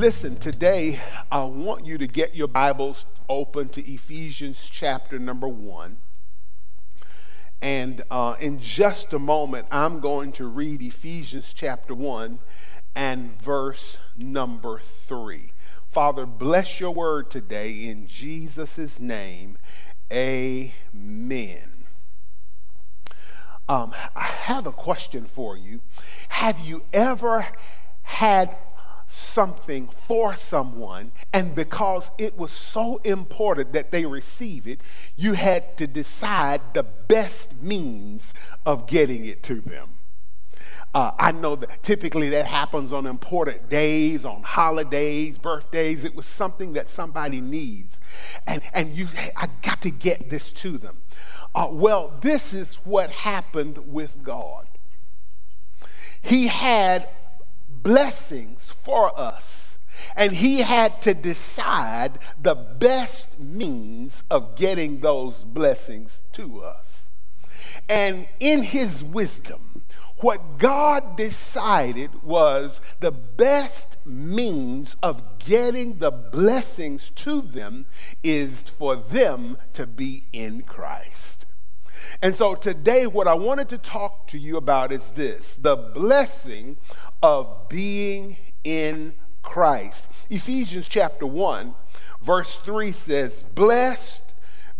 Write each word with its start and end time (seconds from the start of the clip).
Listen, 0.00 0.36
today 0.36 0.98
I 1.30 1.44
want 1.44 1.84
you 1.84 1.98
to 1.98 2.06
get 2.06 2.34
your 2.34 2.48
Bibles 2.48 3.04
open 3.28 3.68
to 3.68 3.86
Ephesians 3.86 4.70
chapter 4.72 5.18
number 5.18 5.46
one. 5.46 5.98
And 7.60 8.00
uh, 8.10 8.34
in 8.40 8.60
just 8.60 9.12
a 9.12 9.18
moment, 9.18 9.66
I'm 9.70 10.00
going 10.00 10.32
to 10.32 10.46
read 10.46 10.80
Ephesians 10.80 11.52
chapter 11.52 11.94
1 11.94 12.38
and 12.94 13.42
verse 13.42 13.98
number 14.16 14.78
3. 14.78 15.52
Father, 15.90 16.24
bless 16.24 16.80
your 16.80 16.92
word 16.92 17.30
today 17.30 17.84
in 17.84 18.06
Jesus' 18.06 18.98
name. 18.98 19.58
Amen. 20.10 21.84
Um, 23.68 23.92
I 24.16 24.24
have 24.24 24.66
a 24.66 24.72
question 24.72 25.26
for 25.26 25.58
you. 25.58 25.82
Have 26.30 26.60
you 26.60 26.84
ever 26.94 27.46
had 28.00 28.56
something 29.10 29.88
for 29.88 30.34
someone, 30.34 31.12
and 31.32 31.54
because 31.54 32.10
it 32.16 32.38
was 32.38 32.52
so 32.52 32.96
important 32.98 33.72
that 33.72 33.90
they 33.90 34.06
receive 34.06 34.66
it, 34.66 34.80
you 35.16 35.32
had 35.32 35.76
to 35.78 35.86
decide 35.86 36.60
the 36.74 36.84
best 36.84 37.60
means 37.60 38.32
of 38.64 38.86
getting 38.86 39.24
it 39.24 39.42
to 39.42 39.60
them. 39.60 39.88
Uh, 40.92 41.12
I 41.18 41.30
know 41.32 41.54
that 41.56 41.82
typically 41.82 42.30
that 42.30 42.46
happens 42.46 42.92
on 42.92 43.06
important 43.06 43.68
days, 43.68 44.24
on 44.24 44.42
holidays, 44.42 45.38
birthdays. 45.38 46.04
It 46.04 46.16
was 46.16 46.26
something 46.26 46.72
that 46.72 46.90
somebody 46.90 47.40
needs. 47.40 48.00
And, 48.46 48.60
and 48.74 48.90
you, 48.90 49.06
I 49.36 49.48
got 49.62 49.82
to 49.82 49.90
get 49.90 50.30
this 50.30 50.52
to 50.54 50.78
them. 50.78 51.02
Uh, 51.54 51.68
well, 51.70 52.18
this 52.20 52.52
is 52.52 52.76
what 52.84 53.10
happened 53.10 53.92
with 53.92 54.22
God. 54.24 54.66
He 56.20 56.48
had 56.48 57.08
blessings 57.82 58.72
for 58.84 59.18
us. 59.18 59.78
And 60.16 60.32
he 60.32 60.60
had 60.60 61.02
to 61.02 61.14
decide 61.14 62.18
the 62.40 62.54
best 62.54 63.38
means 63.38 64.24
of 64.30 64.56
getting 64.56 65.00
those 65.00 65.44
blessings 65.44 66.22
to 66.32 66.62
us. 66.62 67.10
And 67.88 68.26
in 68.38 68.62
his 68.62 69.04
wisdom, 69.04 69.84
what 70.18 70.58
God 70.58 71.16
decided 71.16 72.22
was 72.22 72.80
the 73.00 73.10
best 73.10 73.96
means 74.04 74.96
of 75.02 75.38
getting 75.38 75.98
the 75.98 76.10
blessings 76.10 77.10
to 77.16 77.40
them 77.40 77.86
is 78.22 78.60
for 78.60 78.96
them 78.96 79.56
to 79.72 79.86
be 79.86 80.24
in 80.32 80.62
Christ. 80.62 81.46
And 82.22 82.34
so 82.34 82.54
today, 82.54 83.06
what 83.06 83.28
I 83.28 83.34
wanted 83.34 83.68
to 83.70 83.78
talk 83.78 84.26
to 84.28 84.38
you 84.38 84.56
about 84.56 84.92
is 84.92 85.10
this 85.10 85.56
the 85.56 85.76
blessing 85.76 86.76
of 87.22 87.68
being 87.68 88.36
in 88.64 89.14
Christ. 89.42 90.08
Ephesians 90.28 90.88
chapter 90.88 91.26
1, 91.26 91.74
verse 92.22 92.58
3 92.58 92.92
says, 92.92 93.42
Blessed 93.54 94.22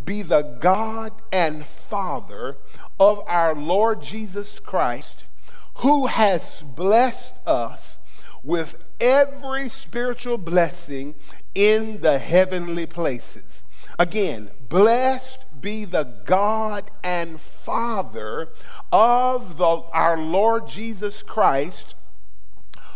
be 0.04 0.22
the 0.22 0.42
God 0.60 1.12
and 1.32 1.66
Father 1.66 2.56
of 2.98 3.22
our 3.26 3.54
Lord 3.54 4.02
Jesus 4.02 4.60
Christ, 4.60 5.24
who 5.78 6.06
has 6.06 6.62
blessed 6.62 7.34
us 7.46 7.98
with 8.42 8.76
every 9.00 9.68
spiritual 9.68 10.38
blessing 10.38 11.14
in 11.54 12.00
the 12.00 12.18
heavenly 12.18 12.86
places. 12.86 13.62
Again, 13.98 14.50
blessed 14.68 15.44
be 15.60 15.84
the 15.84 16.04
God 16.24 16.90
and 17.02 17.40
Father 17.40 18.48
of 18.92 19.58
the, 19.58 19.64
our 19.64 20.18
Lord 20.18 20.66
Jesus 20.68 21.22
Christ, 21.22 21.94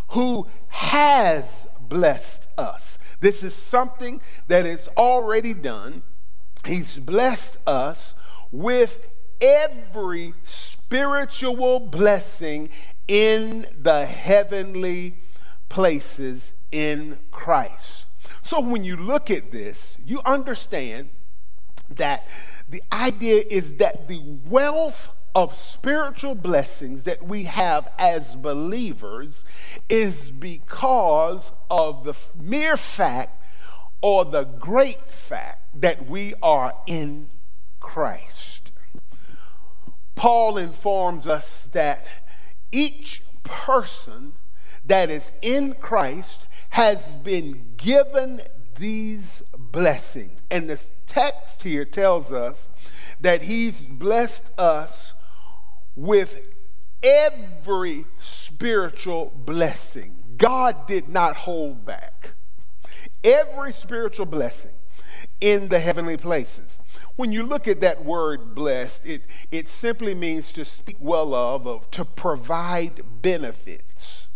who 0.08 0.46
has 0.68 1.66
blessed 1.80 2.48
us. 2.56 2.98
This 3.20 3.42
is 3.42 3.54
something 3.54 4.20
that 4.48 4.66
is 4.66 4.88
already 4.96 5.54
done. 5.54 6.02
He's 6.66 6.98
blessed 6.98 7.58
us 7.66 8.14
with 8.50 9.06
every 9.40 10.34
spiritual 10.44 11.80
blessing 11.80 12.70
in 13.08 13.66
the 13.78 14.06
heavenly 14.06 15.14
places 15.68 16.52
in 16.70 17.18
Christ. 17.30 18.06
So 18.42 18.60
when 18.60 18.84
you 18.84 18.96
look 18.96 19.30
at 19.30 19.50
this, 19.50 19.98
you 20.04 20.20
understand 20.24 21.08
that 21.90 22.26
the 22.68 22.82
idea 22.92 23.42
is 23.50 23.74
that 23.74 24.08
the 24.08 24.20
wealth 24.46 25.10
of 25.34 25.54
spiritual 25.54 26.34
blessings 26.34 27.02
that 27.04 27.22
we 27.22 27.44
have 27.44 27.90
as 27.98 28.36
believers 28.36 29.44
is 29.88 30.30
because 30.30 31.52
of 31.70 32.04
the 32.04 32.14
mere 32.40 32.76
fact 32.76 33.42
or 34.00 34.24
the 34.24 34.44
great 34.44 35.10
fact 35.10 35.80
that 35.80 36.08
we 36.08 36.34
are 36.42 36.72
in 36.86 37.28
Christ. 37.80 38.72
Paul 40.14 40.56
informs 40.56 41.26
us 41.26 41.68
that 41.72 42.06
each 42.70 43.22
person 43.42 44.32
that 44.84 45.10
is 45.10 45.32
in 45.42 45.74
Christ 45.74 46.46
has 46.70 47.06
been 47.06 47.72
given 47.76 48.40
these 48.76 49.42
blessings. 49.56 50.40
And 50.50 50.68
this 50.68 50.90
text 51.06 51.62
here 51.62 51.84
tells 51.84 52.32
us 52.32 52.68
that 53.20 53.42
he's 53.42 53.86
blessed 53.86 54.50
us 54.58 55.14
with 55.96 56.48
every 57.02 58.06
spiritual 58.18 59.32
blessing. 59.34 60.16
God 60.36 60.86
did 60.86 61.08
not 61.08 61.36
hold 61.36 61.84
back. 61.84 62.32
Every 63.22 63.72
spiritual 63.72 64.26
blessing 64.26 64.72
in 65.40 65.68
the 65.68 65.78
heavenly 65.78 66.16
places. 66.16 66.80
When 67.16 67.30
you 67.30 67.44
look 67.44 67.68
at 67.68 67.80
that 67.80 68.04
word 68.04 68.54
blessed, 68.54 69.06
it, 69.06 69.22
it 69.52 69.68
simply 69.68 70.14
means 70.14 70.50
to 70.52 70.64
speak 70.64 70.96
well 71.00 71.34
of, 71.34 71.66
of 71.66 71.90
to 71.92 72.04
provide 72.04 73.02
benefits 73.22 74.28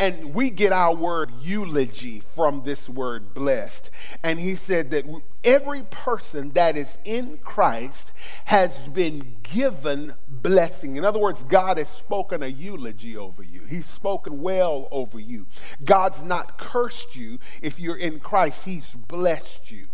and 0.00 0.32
we 0.34 0.50
get 0.50 0.72
our 0.72 0.94
word 0.94 1.30
eulogy 1.40 2.20
from 2.20 2.62
this 2.62 2.88
word 2.88 3.34
blessed. 3.34 3.90
And 4.22 4.38
he 4.38 4.54
said 4.54 4.90
that 4.92 5.04
every 5.42 5.82
person 5.82 6.50
that 6.50 6.76
is 6.76 6.96
in 7.04 7.38
Christ 7.38 8.12
has 8.44 8.76
been 8.88 9.36
given 9.42 10.14
blessing. 10.28 10.96
In 10.96 11.04
other 11.04 11.18
words, 11.18 11.42
God 11.42 11.78
has 11.78 11.88
spoken 11.88 12.42
a 12.42 12.46
eulogy 12.46 13.16
over 13.16 13.42
you, 13.42 13.62
He's 13.62 13.86
spoken 13.86 14.40
well 14.40 14.88
over 14.90 15.18
you. 15.18 15.46
God's 15.84 16.22
not 16.22 16.58
cursed 16.58 17.16
you 17.16 17.38
if 17.60 17.80
you're 17.80 17.96
in 17.96 18.20
Christ, 18.20 18.64
He's 18.64 18.94
blessed 18.94 19.70
you. 19.70 19.88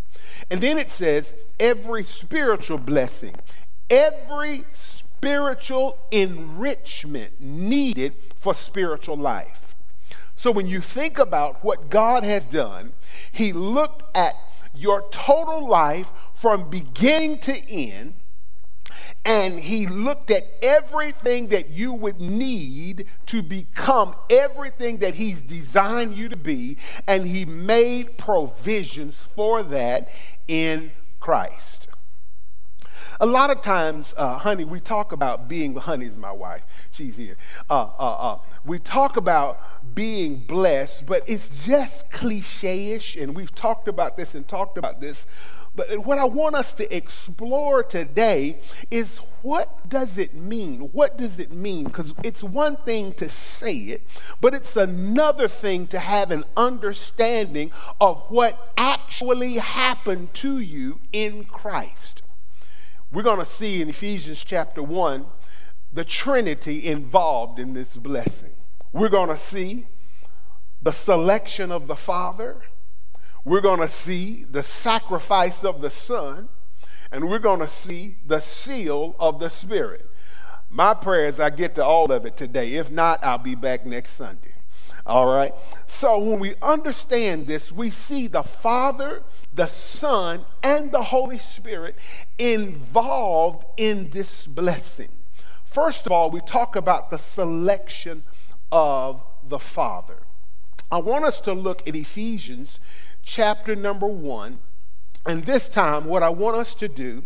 And 0.50 0.60
then 0.60 0.78
it 0.78 0.90
says, 0.90 1.34
every 1.58 2.04
spiritual 2.04 2.78
blessing, 2.78 3.34
every 3.90 4.64
spiritual 4.72 5.98
enrichment 6.10 7.40
needed 7.40 8.14
for 8.34 8.54
spiritual 8.54 9.16
life. 9.16 9.73
So 10.36 10.50
when 10.50 10.66
you 10.66 10.80
think 10.80 11.18
about 11.18 11.64
what 11.64 11.90
God 11.90 12.24
has 12.24 12.44
done, 12.46 12.92
He 13.32 13.52
looked 13.52 14.02
at 14.16 14.34
your 14.74 15.08
total 15.10 15.66
life 15.66 16.10
from 16.34 16.68
beginning 16.68 17.38
to 17.40 17.70
end, 17.70 18.14
and 19.24 19.60
He 19.60 19.86
looked 19.86 20.30
at 20.30 20.42
everything 20.62 21.48
that 21.48 21.70
you 21.70 21.92
would 21.92 22.20
need 22.20 23.06
to 23.26 23.42
become 23.42 24.14
everything 24.28 24.98
that 24.98 25.14
He's 25.14 25.40
designed 25.40 26.16
you 26.16 26.28
to 26.28 26.36
be, 26.36 26.76
and 27.06 27.26
He 27.26 27.44
made 27.44 28.18
provisions 28.18 29.26
for 29.34 29.62
that 29.62 30.10
in 30.48 30.90
Christ. 31.20 31.88
A 33.20 33.26
lot 33.26 33.50
of 33.50 33.62
times, 33.62 34.12
uh, 34.16 34.38
honey, 34.38 34.64
we 34.64 34.80
talk 34.80 35.12
about 35.12 35.48
being, 35.48 35.76
Honey 35.76 36.06
honey's 36.06 36.16
my 36.16 36.32
wife, 36.32 36.62
she's 36.90 37.16
here. 37.16 37.36
Uh, 37.70 37.88
uh, 37.98 38.32
uh, 38.32 38.38
we 38.64 38.78
talk 38.78 39.16
about 39.16 39.60
being 39.94 40.38
blessed, 40.38 41.06
but 41.06 41.22
it's 41.26 41.66
just 41.66 42.10
cliche 42.10 42.92
ish, 42.92 43.16
and 43.16 43.34
we've 43.34 43.54
talked 43.54 43.88
about 43.88 44.16
this 44.16 44.34
and 44.34 44.46
talked 44.46 44.78
about 44.78 45.00
this. 45.00 45.26
But 45.76 46.06
what 46.06 46.18
I 46.18 46.24
want 46.24 46.54
us 46.54 46.72
to 46.74 46.96
explore 46.96 47.82
today 47.82 48.60
is 48.90 49.18
what 49.42 49.88
does 49.88 50.18
it 50.18 50.34
mean? 50.34 50.80
What 50.92 51.18
does 51.18 51.38
it 51.38 51.50
mean? 51.50 51.84
Because 51.84 52.14
it's 52.22 52.44
one 52.44 52.76
thing 52.76 53.12
to 53.14 53.28
say 53.28 53.76
it, 53.76 54.02
but 54.40 54.54
it's 54.54 54.76
another 54.76 55.48
thing 55.48 55.86
to 55.88 55.98
have 55.98 56.30
an 56.30 56.44
understanding 56.56 57.72
of 58.00 58.24
what 58.28 58.72
actually 58.76 59.54
happened 59.54 60.32
to 60.34 60.60
you 60.60 61.00
in 61.12 61.44
Christ. 61.44 62.22
We're 63.12 63.22
going 63.22 63.38
to 63.38 63.44
see 63.44 63.82
in 63.82 63.88
Ephesians 63.88 64.44
chapter 64.44 64.82
1 64.82 65.26
the 65.92 66.04
Trinity 66.04 66.86
involved 66.86 67.58
in 67.58 67.74
this 67.74 67.96
blessing. 67.96 68.54
We're 68.94 69.10
going 69.10 69.28
to 69.28 69.36
see 69.36 69.88
the 70.80 70.92
selection 70.92 71.70
of 71.70 71.86
the 71.86 71.96
Father 71.96 72.62
we're 73.44 73.60
going 73.60 73.80
to 73.80 73.88
see 73.88 74.44
the 74.44 74.62
sacrifice 74.62 75.64
of 75.64 75.82
the 75.82 75.90
Son, 75.90 76.48
and 77.12 77.28
we're 77.28 77.38
going 77.38 77.60
to 77.60 77.68
see 77.68 78.16
the 78.26 78.40
seal 78.40 79.14
of 79.20 79.38
the 79.38 79.50
Spirit. 79.50 80.08
My 80.70 80.94
prayer 80.94 81.26
is 81.26 81.38
I 81.38 81.50
get 81.50 81.74
to 81.74 81.84
all 81.84 82.10
of 82.10 82.24
it 82.24 82.38
today. 82.38 82.74
If 82.74 82.90
not, 82.90 83.22
I'll 83.22 83.38
be 83.38 83.54
back 83.54 83.84
next 83.84 84.12
Sunday. 84.12 84.54
All 85.04 85.26
right? 85.26 85.52
So 85.86 86.18
when 86.18 86.40
we 86.40 86.54
understand 86.62 87.46
this, 87.46 87.70
we 87.70 87.90
see 87.90 88.28
the 88.28 88.42
Father, 88.42 89.22
the 89.52 89.66
Son, 89.66 90.46
and 90.62 90.90
the 90.90 91.02
Holy 91.02 91.38
Spirit 91.38 91.96
involved 92.38 93.66
in 93.76 94.08
this 94.08 94.46
blessing. 94.46 95.10
First 95.66 96.06
of 96.06 96.12
all, 96.12 96.30
we 96.30 96.40
talk 96.40 96.76
about 96.76 97.10
the 97.10 97.18
selection 97.18 98.22
of 98.74 99.22
the 99.44 99.60
Father. 99.60 100.18
I 100.90 100.98
want 100.98 101.24
us 101.24 101.40
to 101.42 101.54
look 101.54 101.88
at 101.88 101.94
Ephesians 101.94 102.80
chapter 103.22 103.76
number 103.76 104.08
one. 104.08 104.58
And 105.24 105.46
this 105.46 105.68
time, 105.68 106.06
what 106.06 106.24
I 106.24 106.28
want 106.28 106.56
us 106.56 106.74
to 106.74 106.88
do 106.88 107.22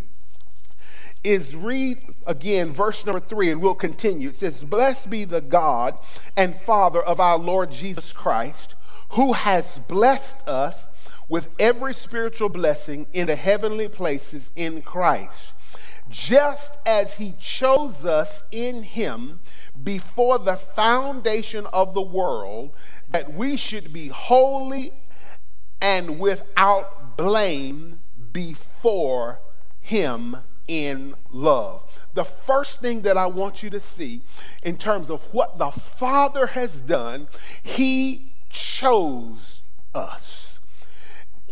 is 1.24 1.56
read 1.56 1.98
again 2.26 2.70
verse 2.70 3.04
number 3.06 3.18
three, 3.18 3.50
and 3.50 3.62
we'll 3.62 3.74
continue. 3.74 4.28
It 4.28 4.36
says, 4.36 4.62
Blessed 4.62 5.08
be 5.08 5.24
the 5.24 5.40
God 5.40 5.98
and 6.36 6.54
Father 6.54 7.02
of 7.02 7.18
our 7.18 7.38
Lord 7.38 7.72
Jesus 7.72 8.12
Christ, 8.12 8.76
who 9.12 9.32
has 9.32 9.78
blessed 9.78 10.46
us 10.46 10.90
with 11.30 11.48
every 11.58 11.94
spiritual 11.94 12.50
blessing 12.50 13.06
in 13.14 13.26
the 13.26 13.36
heavenly 13.36 13.88
places 13.88 14.50
in 14.54 14.82
Christ, 14.82 15.54
just 16.10 16.78
as 16.86 17.14
he 17.18 17.34
chose 17.38 18.04
us 18.04 18.42
in 18.50 18.82
him 18.82 19.40
before 19.82 20.38
the 20.38 20.56
foundation 20.56 21.66
of 21.72 21.94
the 21.94 22.02
world, 22.02 22.72
that 23.10 23.32
we 23.32 23.56
should 23.56 23.92
be 23.92 24.08
holy 24.08 24.92
and 25.80 26.18
without 26.18 27.16
blame 27.16 28.00
before 28.32 29.40
Him 29.80 30.36
in 30.66 31.14
love. 31.30 31.82
The 32.14 32.24
first 32.24 32.80
thing 32.80 33.02
that 33.02 33.16
I 33.16 33.26
want 33.26 33.62
you 33.62 33.70
to 33.70 33.80
see 33.80 34.22
in 34.62 34.76
terms 34.76 35.10
of 35.10 35.22
what 35.32 35.58
the 35.58 35.70
Father 35.70 36.48
has 36.48 36.80
done, 36.80 37.28
He 37.62 38.32
chose 38.50 39.60
us. 39.94 40.47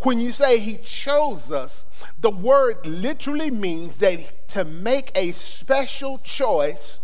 When 0.03 0.21
you 0.21 0.33
say 0.33 0.59
He 0.59 0.77
chose 0.77 1.51
us, 1.51 1.87
the 2.19 2.31
word 2.31 2.87
literally 2.87 3.51
means 3.51 3.97
that 3.99 4.49
to 4.49 4.65
make 4.65 5.11
a 5.15 5.33
special 5.33 6.19
choice 6.19 7.01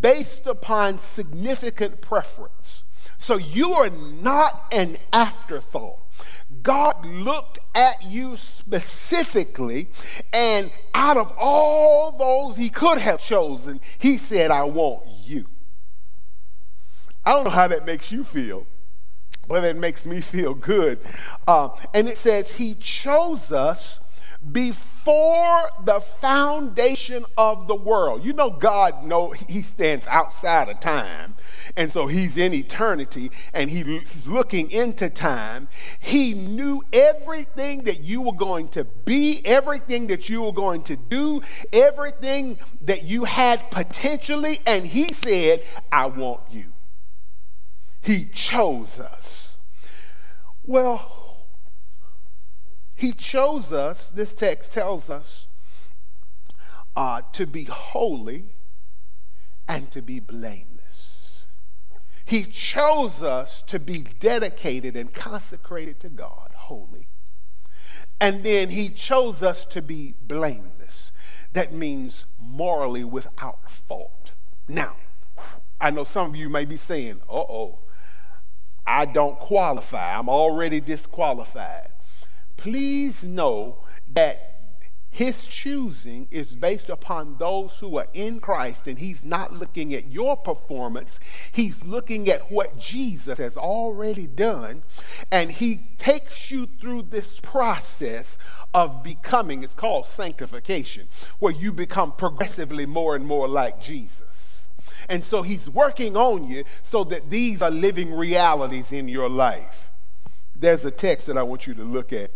based 0.00 0.46
upon 0.46 0.98
significant 0.98 2.00
preference. 2.00 2.84
So 3.18 3.36
you 3.36 3.72
are 3.72 3.90
not 3.90 4.66
an 4.70 4.98
afterthought. 5.12 6.00
God 6.62 7.04
looked 7.04 7.58
at 7.74 8.04
you 8.04 8.36
specifically, 8.36 9.88
and 10.32 10.70
out 10.94 11.16
of 11.16 11.32
all 11.38 12.12
those 12.12 12.56
he 12.56 12.70
could 12.70 12.98
have 12.98 13.20
chosen, 13.20 13.80
he 13.98 14.16
said, 14.16 14.50
I 14.50 14.62
want 14.62 15.06
you. 15.24 15.46
I 17.24 17.32
don't 17.32 17.44
know 17.44 17.50
how 17.50 17.68
that 17.68 17.84
makes 17.84 18.12
you 18.12 18.22
feel, 18.22 18.66
but 19.48 19.64
it 19.64 19.76
makes 19.76 20.06
me 20.06 20.20
feel 20.20 20.54
good. 20.54 20.98
Uh, 21.46 21.68
and 21.94 22.08
it 22.08 22.18
says, 22.18 22.52
He 22.52 22.74
chose 22.74 23.52
us 23.52 24.00
before 24.52 25.70
the 25.84 26.00
foundation 26.00 27.24
of 27.36 27.66
the 27.66 27.74
world. 27.74 28.24
You 28.24 28.32
know, 28.32 28.50
God 28.50 29.04
know 29.04 29.30
He 29.30 29.62
stands 29.62 30.06
outside 30.06 30.68
of 30.68 30.80
time, 30.80 31.34
and 31.76 31.90
so 31.90 32.06
He's 32.06 32.36
in 32.36 32.54
eternity, 32.54 33.30
and 33.52 33.70
He's 33.70 34.26
looking 34.26 34.70
into 34.70 35.10
time. 35.10 35.68
He 35.98 36.34
knew 36.34 36.82
everything 36.92 37.84
that 37.84 38.00
you 38.00 38.20
were 38.20 38.34
going 38.34 38.68
to 38.68 38.84
be, 38.84 39.40
everything 39.44 40.08
that 40.08 40.28
you 40.28 40.42
were 40.42 40.52
going 40.52 40.82
to 40.84 40.96
do, 40.96 41.42
everything 41.72 42.58
that 42.82 43.04
you 43.04 43.24
had 43.24 43.70
potentially, 43.70 44.58
and 44.66 44.86
He 44.86 45.12
said, 45.12 45.62
"I 45.90 46.06
want 46.06 46.42
you." 46.50 46.75
He 48.06 48.26
chose 48.26 49.00
us. 49.00 49.58
Well, 50.64 51.48
he 52.94 53.10
chose 53.10 53.72
us, 53.72 54.10
this 54.10 54.32
text 54.32 54.70
tells 54.70 55.10
us, 55.10 55.48
uh, 56.94 57.22
to 57.32 57.48
be 57.48 57.64
holy 57.64 58.44
and 59.66 59.90
to 59.90 60.02
be 60.02 60.20
blameless. 60.20 61.48
He 62.24 62.44
chose 62.44 63.24
us 63.24 63.60
to 63.62 63.80
be 63.80 64.06
dedicated 64.20 64.96
and 64.96 65.12
consecrated 65.12 65.98
to 65.98 66.08
God, 66.08 66.52
holy. 66.54 67.08
And 68.20 68.44
then 68.44 68.70
he 68.70 68.88
chose 68.88 69.42
us 69.42 69.66
to 69.66 69.82
be 69.82 70.14
blameless. 70.22 71.10
That 71.54 71.72
means 71.72 72.24
morally 72.38 73.02
without 73.02 73.68
fault. 73.68 74.34
Now, 74.68 74.94
I 75.80 75.90
know 75.90 76.04
some 76.04 76.30
of 76.30 76.36
you 76.36 76.48
may 76.48 76.66
be 76.66 76.76
saying, 76.76 77.20
uh 77.28 77.34
oh, 77.34 77.80
I 78.86 79.04
don't 79.04 79.38
qualify. 79.38 80.18
I'm 80.18 80.28
already 80.28 80.80
disqualified 80.80 81.90
please 82.56 83.22
know 83.22 83.78
that 84.12 84.52
his 85.08 85.46
choosing 85.46 86.28
is 86.30 86.54
based 86.54 86.90
upon 86.90 87.36
those 87.38 87.78
who 87.78 87.96
are 87.96 88.08
in 88.12 88.38
Christ, 88.38 88.86
and 88.86 88.98
he's 88.98 89.24
not 89.24 89.54
looking 89.54 89.94
at 89.94 90.10
your 90.10 90.36
performance. 90.36 91.18
He's 91.52 91.84
looking 91.84 92.28
at 92.28 92.52
what 92.52 92.76
Jesus 92.78 93.38
has 93.38 93.56
already 93.56 94.26
done, 94.26 94.82
and 95.32 95.50
he 95.50 95.86
takes 95.96 96.50
you 96.50 96.68
through 96.80 97.02
this 97.02 97.40
process 97.40 98.36
of 98.74 99.02
becoming, 99.02 99.62
it's 99.62 99.72
called 99.72 100.06
sanctification, 100.06 101.08
where 101.38 101.52
you 101.52 101.72
become 101.72 102.12
progressively 102.12 102.84
more 102.84 103.16
and 103.16 103.24
more 103.24 103.48
like 103.48 103.80
Jesus. 103.80 104.35
And 105.08 105.24
so 105.24 105.42
he's 105.42 105.68
working 105.68 106.16
on 106.16 106.46
you 106.46 106.64
so 106.82 107.04
that 107.04 107.30
these 107.30 107.62
are 107.62 107.70
living 107.70 108.14
realities 108.14 108.92
in 108.92 109.08
your 109.08 109.28
life. 109.28 109.90
There's 110.54 110.84
a 110.84 110.90
text 110.90 111.26
that 111.26 111.36
I 111.36 111.42
want 111.42 111.66
you 111.66 111.74
to 111.74 111.84
look 111.84 112.12
at 112.12 112.30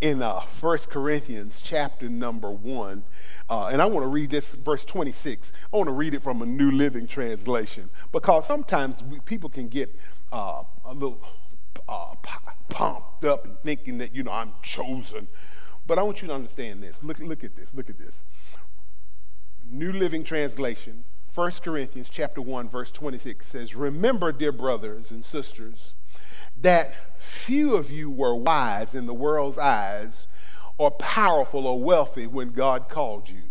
in 0.00 0.20
uh, 0.22 0.40
1 0.60 0.78
Corinthians 0.90 1.62
chapter 1.62 2.08
number 2.08 2.50
1. 2.50 3.04
Uh, 3.48 3.66
and 3.66 3.80
I 3.80 3.86
want 3.86 4.04
to 4.04 4.08
read 4.08 4.30
this, 4.30 4.52
verse 4.52 4.84
26. 4.84 5.52
I 5.72 5.76
want 5.76 5.88
to 5.88 5.92
read 5.92 6.14
it 6.14 6.22
from 6.22 6.42
a 6.42 6.46
New 6.46 6.70
Living 6.70 7.06
Translation 7.06 7.90
because 8.12 8.46
sometimes 8.46 9.02
we, 9.02 9.20
people 9.20 9.48
can 9.48 9.68
get 9.68 9.94
uh, 10.32 10.62
a 10.84 10.92
little 10.92 11.20
uh, 11.88 12.14
pumped 12.68 13.24
up 13.24 13.44
and 13.44 13.58
thinking 13.60 13.98
that, 13.98 14.14
you 14.14 14.22
know, 14.22 14.32
I'm 14.32 14.52
chosen. 14.62 15.28
But 15.86 15.98
I 15.98 16.02
want 16.02 16.22
you 16.22 16.28
to 16.28 16.34
understand 16.34 16.82
this. 16.82 17.02
Look, 17.02 17.18
look 17.18 17.44
at 17.44 17.56
this. 17.56 17.74
Look 17.74 17.90
at 17.90 17.98
this. 17.98 18.24
New 19.70 19.92
Living 19.92 20.24
Translation, 20.24 21.04
1 21.34 21.50
Corinthians 21.64 22.10
chapter 22.10 22.40
1, 22.40 22.68
verse 22.68 22.92
26 22.92 23.44
says, 23.44 23.74
Remember, 23.74 24.30
dear 24.30 24.52
brothers 24.52 25.10
and 25.10 25.24
sisters, 25.24 25.94
that 26.56 26.94
few 27.18 27.74
of 27.74 27.90
you 27.90 28.08
were 28.08 28.36
wise 28.36 28.94
in 28.94 29.06
the 29.06 29.14
world's 29.14 29.58
eyes 29.58 30.28
or 30.78 30.92
powerful 30.92 31.66
or 31.66 31.80
wealthy 31.82 32.28
when 32.28 32.52
God 32.52 32.88
called 32.88 33.28
you. 33.28 33.42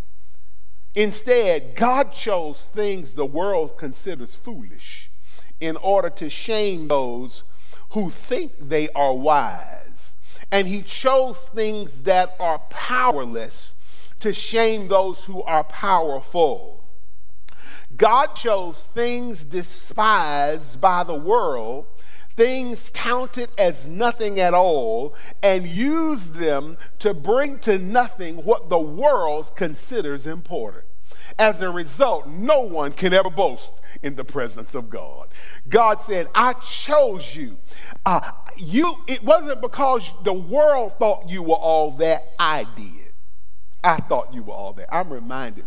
Instead, 0.95 1.75
God 1.75 2.13
chose 2.13 2.61
things 2.61 3.15
the 3.15 3.25
world 3.25 3.77
considers 3.77 4.33
foolish 4.33 5.11
in 5.59 5.75
order 5.77 6.09
to 6.11 6.29
shame 6.29 6.87
those 6.87 7.43
who 7.89 8.09
think 8.09 8.53
they 8.69 8.87
are 8.89 9.13
wise. 9.13 10.15
And 10.53 10.69
He 10.69 10.83
chose 10.83 11.39
things 11.39 11.99
that 12.03 12.33
are 12.39 12.59
powerless 12.69 13.73
to 14.21 14.31
shame 14.31 14.87
those 14.87 15.25
who 15.25 15.43
are 15.43 15.65
powerful. 15.65 16.82
God 17.97 18.35
chose 18.35 18.83
things 18.83 19.43
despised 19.43 20.79
by 20.81 21.03
the 21.03 21.15
world, 21.15 21.85
things 22.35 22.89
counted 22.93 23.49
as 23.57 23.85
nothing 23.87 24.39
at 24.39 24.53
all, 24.53 25.15
and 25.41 25.67
used 25.67 26.35
them 26.35 26.77
to 26.99 27.13
bring 27.13 27.59
to 27.59 27.77
nothing 27.77 28.37
what 28.45 28.69
the 28.69 28.79
world 28.79 29.55
considers 29.55 30.25
important. 30.25 30.85
As 31.37 31.61
a 31.61 31.69
result, 31.69 32.27
no 32.27 32.61
one 32.61 32.91
can 32.91 33.13
ever 33.13 33.29
boast 33.29 33.71
in 34.01 34.15
the 34.15 34.23
presence 34.23 34.73
of 34.75 34.89
God. 34.89 35.27
God 35.69 36.01
said, 36.01 36.27
I 36.33 36.53
chose 36.53 37.35
you. 37.35 37.57
Uh, 38.05 38.31
you 38.57 38.93
it 39.07 39.23
wasn't 39.23 39.61
because 39.61 40.09
the 40.23 40.33
world 40.33 40.93
thought 40.99 41.29
you 41.29 41.43
were 41.43 41.55
all 41.55 41.91
that 41.97 42.23
I 42.39 42.65
did. 42.75 43.13
I 43.83 43.97
thought 43.97 44.33
you 44.33 44.43
were 44.43 44.53
all 44.53 44.73
that. 44.73 44.93
I'm 44.93 45.11
reminded 45.11 45.65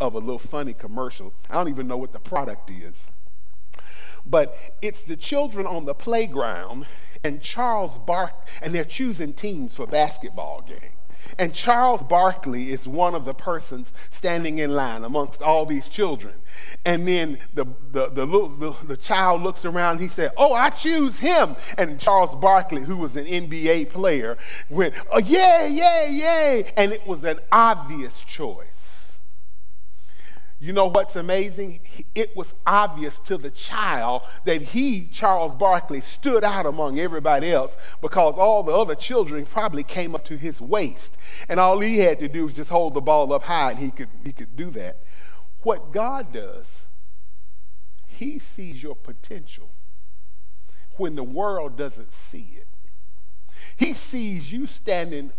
of 0.00 0.14
a 0.14 0.18
little 0.18 0.38
funny 0.38 0.72
commercial. 0.72 1.32
I 1.50 1.54
don't 1.54 1.68
even 1.68 1.86
know 1.86 1.96
what 1.96 2.12
the 2.12 2.20
product 2.20 2.70
is. 2.70 3.08
But 4.24 4.56
it's 4.82 5.04
the 5.04 5.16
children 5.16 5.66
on 5.66 5.84
the 5.84 5.94
playground 5.94 6.86
and 7.22 7.40
Charles 7.40 7.98
Bark 7.98 8.48
and 8.62 8.74
they're 8.74 8.84
choosing 8.84 9.32
teams 9.32 9.76
for 9.76 9.86
basketball 9.86 10.62
games. 10.62 10.96
And 11.38 11.52
Charles 11.52 12.02
Barkley 12.02 12.70
is 12.70 12.86
one 12.86 13.14
of 13.14 13.24
the 13.24 13.34
persons 13.34 13.92
standing 14.10 14.58
in 14.58 14.74
line 14.74 15.04
amongst 15.04 15.42
all 15.42 15.66
these 15.66 15.88
children. 15.88 16.34
And 16.84 17.06
then 17.06 17.38
the, 17.54 17.66
the, 17.90 18.10
the, 18.10 18.24
little, 18.24 18.48
the, 18.48 18.74
the 18.86 18.96
child 18.96 19.42
looks 19.42 19.64
around 19.64 19.92
and 19.92 20.00
he 20.02 20.08
said, 20.08 20.30
Oh, 20.36 20.52
I 20.52 20.70
choose 20.70 21.18
him. 21.18 21.56
And 21.76 21.98
Charles 21.98 22.34
Barkley, 22.36 22.82
who 22.82 22.96
was 22.96 23.16
an 23.16 23.24
NBA 23.24 23.90
player, 23.90 24.38
went, 24.70 24.94
Oh, 25.10 25.18
yay, 25.18 25.68
yay, 25.70 26.10
yay. 26.12 26.72
And 26.76 26.92
it 26.92 27.06
was 27.06 27.24
an 27.24 27.40
obvious 27.50 28.22
choice. 28.22 28.75
You 30.58 30.72
know 30.72 30.86
what's 30.86 31.16
amazing? 31.16 31.80
It 32.14 32.34
was 32.34 32.54
obvious 32.66 33.18
to 33.20 33.36
the 33.36 33.50
child 33.50 34.22
that 34.46 34.62
he, 34.62 35.06
Charles 35.12 35.54
Barkley, 35.54 36.00
stood 36.00 36.44
out 36.44 36.64
among 36.64 36.98
everybody 36.98 37.52
else 37.52 37.76
because 38.00 38.36
all 38.38 38.62
the 38.62 38.72
other 38.72 38.94
children 38.94 39.44
probably 39.44 39.82
came 39.82 40.14
up 40.14 40.24
to 40.24 40.38
his 40.38 40.60
waist. 40.60 41.18
And 41.50 41.60
all 41.60 41.80
he 41.80 41.98
had 41.98 42.20
to 42.20 42.28
do 42.28 42.44
was 42.44 42.54
just 42.54 42.70
hold 42.70 42.94
the 42.94 43.02
ball 43.02 43.32
up 43.34 43.42
high 43.42 43.72
and 43.72 43.78
he 43.78 43.90
could, 43.90 44.08
he 44.24 44.32
could 44.32 44.56
do 44.56 44.70
that. 44.70 44.98
What 45.62 45.92
God 45.92 46.32
does, 46.32 46.88
he 48.06 48.38
sees 48.38 48.82
your 48.82 48.96
potential 48.96 49.72
when 50.96 51.16
the 51.16 51.22
world 51.22 51.76
doesn't 51.76 52.12
see 52.12 52.56
it. 52.56 52.68
He 53.76 53.92
sees 53.92 54.52
you 54.52 54.66
standing 54.66 55.32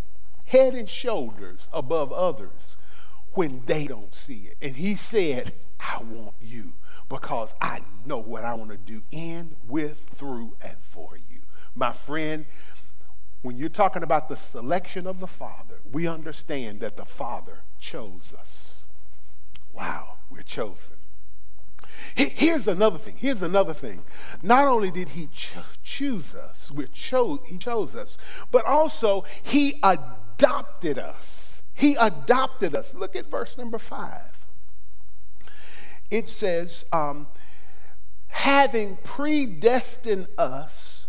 head 0.46 0.76
and 0.76 0.88
shoulders 0.88 1.70
above 1.74 2.12
others 2.12 2.78
when 3.38 3.62
they 3.68 3.86
don't 3.86 4.16
see 4.16 4.50
it. 4.50 4.58
And 4.64 4.76
he 4.76 4.96
said, 4.96 5.54
I 5.80 6.02
want 6.02 6.34
you 6.42 6.74
because 7.08 7.54
I 7.62 7.82
know 8.04 8.18
what 8.18 8.44
I 8.44 8.56
want 8.56 8.72
to 8.72 8.78
do 8.78 9.04
in, 9.12 9.56
with, 9.68 10.10
through, 10.16 10.56
and 10.60 10.78
for 10.80 11.16
you. 11.16 11.42
My 11.76 11.92
friend, 11.94 12.48
when 13.44 13.56
you're 13.56 13.70
talking 13.70 14.02
about 14.02 14.28
the 14.28 14.36
selection 14.36 15.06
of 15.06 15.20
the 15.20 15.28
Father, 15.28 15.76
we 15.92 16.08
understand 16.08 16.80
that 16.80 16.98
the 16.98 17.06
Father 17.06 17.60
chose 17.80 18.34
us. 18.38 18.88
Wow, 19.72 20.16
we're 20.32 20.42
chosen. 20.42 20.98
Here's 22.16 22.68
another 22.68 22.98
thing. 22.98 23.18
Here's 23.18 23.44
another 23.44 23.76
thing. 23.76 24.02
Not 24.42 24.68
only 24.68 24.90
did 24.90 25.10
he 25.10 25.30
cho- 25.32 25.62
choose 25.84 26.34
us, 26.34 26.72
we 26.72 26.88
chose, 26.88 27.38
he 27.46 27.60
chose 27.60 27.96
us, 27.96 28.18
but 28.52 28.66
also 28.66 29.26
he 29.44 29.80
adopted 29.84 30.98
us. 30.98 31.47
He 31.78 31.94
adopted 31.94 32.74
us. 32.74 32.96
Look 32.96 33.16
at 33.16 33.30
verse 33.30 33.56
number 33.56 33.78
five. 33.78 34.48
It 36.10 36.28
says, 36.28 36.86
um, 36.92 37.28
having 38.30 38.98
predestined 39.04 40.28
us 40.40 41.08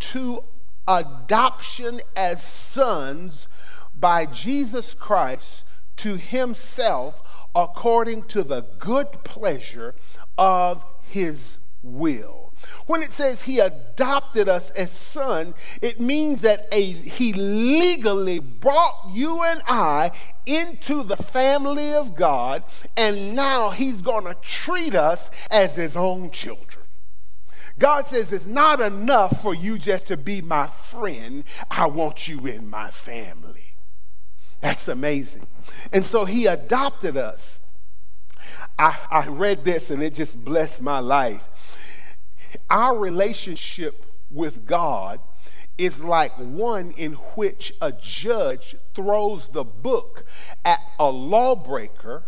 to 0.00 0.42
adoption 0.88 2.00
as 2.16 2.42
sons 2.42 3.46
by 3.94 4.26
Jesus 4.26 4.92
Christ 4.92 5.64
to 5.98 6.16
himself 6.16 7.22
according 7.54 8.24
to 8.24 8.42
the 8.42 8.62
good 8.80 9.22
pleasure 9.22 9.94
of 10.36 10.84
his 11.02 11.58
will. 11.80 12.47
When 12.86 13.02
it 13.02 13.12
says 13.12 13.42
he 13.42 13.58
adopted 13.58 14.48
us 14.48 14.70
as 14.70 14.90
son, 14.90 15.54
it 15.82 16.00
means 16.00 16.42
that 16.42 16.68
a, 16.72 16.82
he 16.92 17.32
legally 17.32 18.38
brought 18.38 19.10
you 19.12 19.42
and 19.42 19.62
I 19.66 20.12
into 20.46 21.02
the 21.02 21.16
family 21.16 21.92
of 21.92 22.14
God, 22.14 22.64
and 22.96 23.34
now 23.34 23.70
he's 23.70 24.02
going 24.02 24.24
to 24.24 24.36
treat 24.40 24.94
us 24.94 25.30
as 25.50 25.76
his 25.76 25.96
own 25.96 26.30
children. 26.30 26.84
God 27.78 28.08
says 28.08 28.32
it's 28.32 28.46
not 28.46 28.80
enough 28.80 29.40
for 29.40 29.54
you 29.54 29.78
just 29.78 30.06
to 30.06 30.16
be 30.16 30.42
my 30.42 30.66
friend. 30.66 31.44
I 31.70 31.86
want 31.86 32.26
you 32.26 32.46
in 32.46 32.68
my 32.68 32.90
family. 32.90 33.74
That's 34.60 34.88
amazing. 34.88 35.46
And 35.92 36.04
so 36.04 36.24
he 36.24 36.46
adopted 36.46 37.16
us. 37.16 37.60
I, 38.78 38.98
I 39.10 39.26
read 39.28 39.64
this 39.64 39.90
and 39.90 40.02
it 40.02 40.14
just 40.14 40.44
blessed 40.44 40.82
my 40.82 40.98
life. 40.98 41.42
Our 42.70 42.96
relationship 42.96 44.04
with 44.30 44.66
God 44.66 45.20
is 45.78 46.02
like 46.02 46.32
one 46.36 46.90
in 46.92 47.12
which 47.12 47.72
a 47.80 47.92
judge 47.92 48.76
throws 48.94 49.48
the 49.48 49.64
book 49.64 50.24
at 50.64 50.80
a 50.98 51.10
lawbreaker 51.10 52.24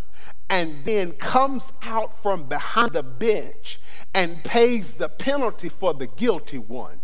and 0.48 0.84
then 0.84 1.12
comes 1.12 1.72
out 1.82 2.22
from 2.22 2.44
behind 2.44 2.92
the 2.92 3.02
bench 3.02 3.80
and 4.14 4.42
pays 4.44 4.94
the 4.94 5.08
penalty 5.08 5.68
for 5.68 5.94
the 5.94 6.06
guilty 6.06 6.58
one. 6.58 6.99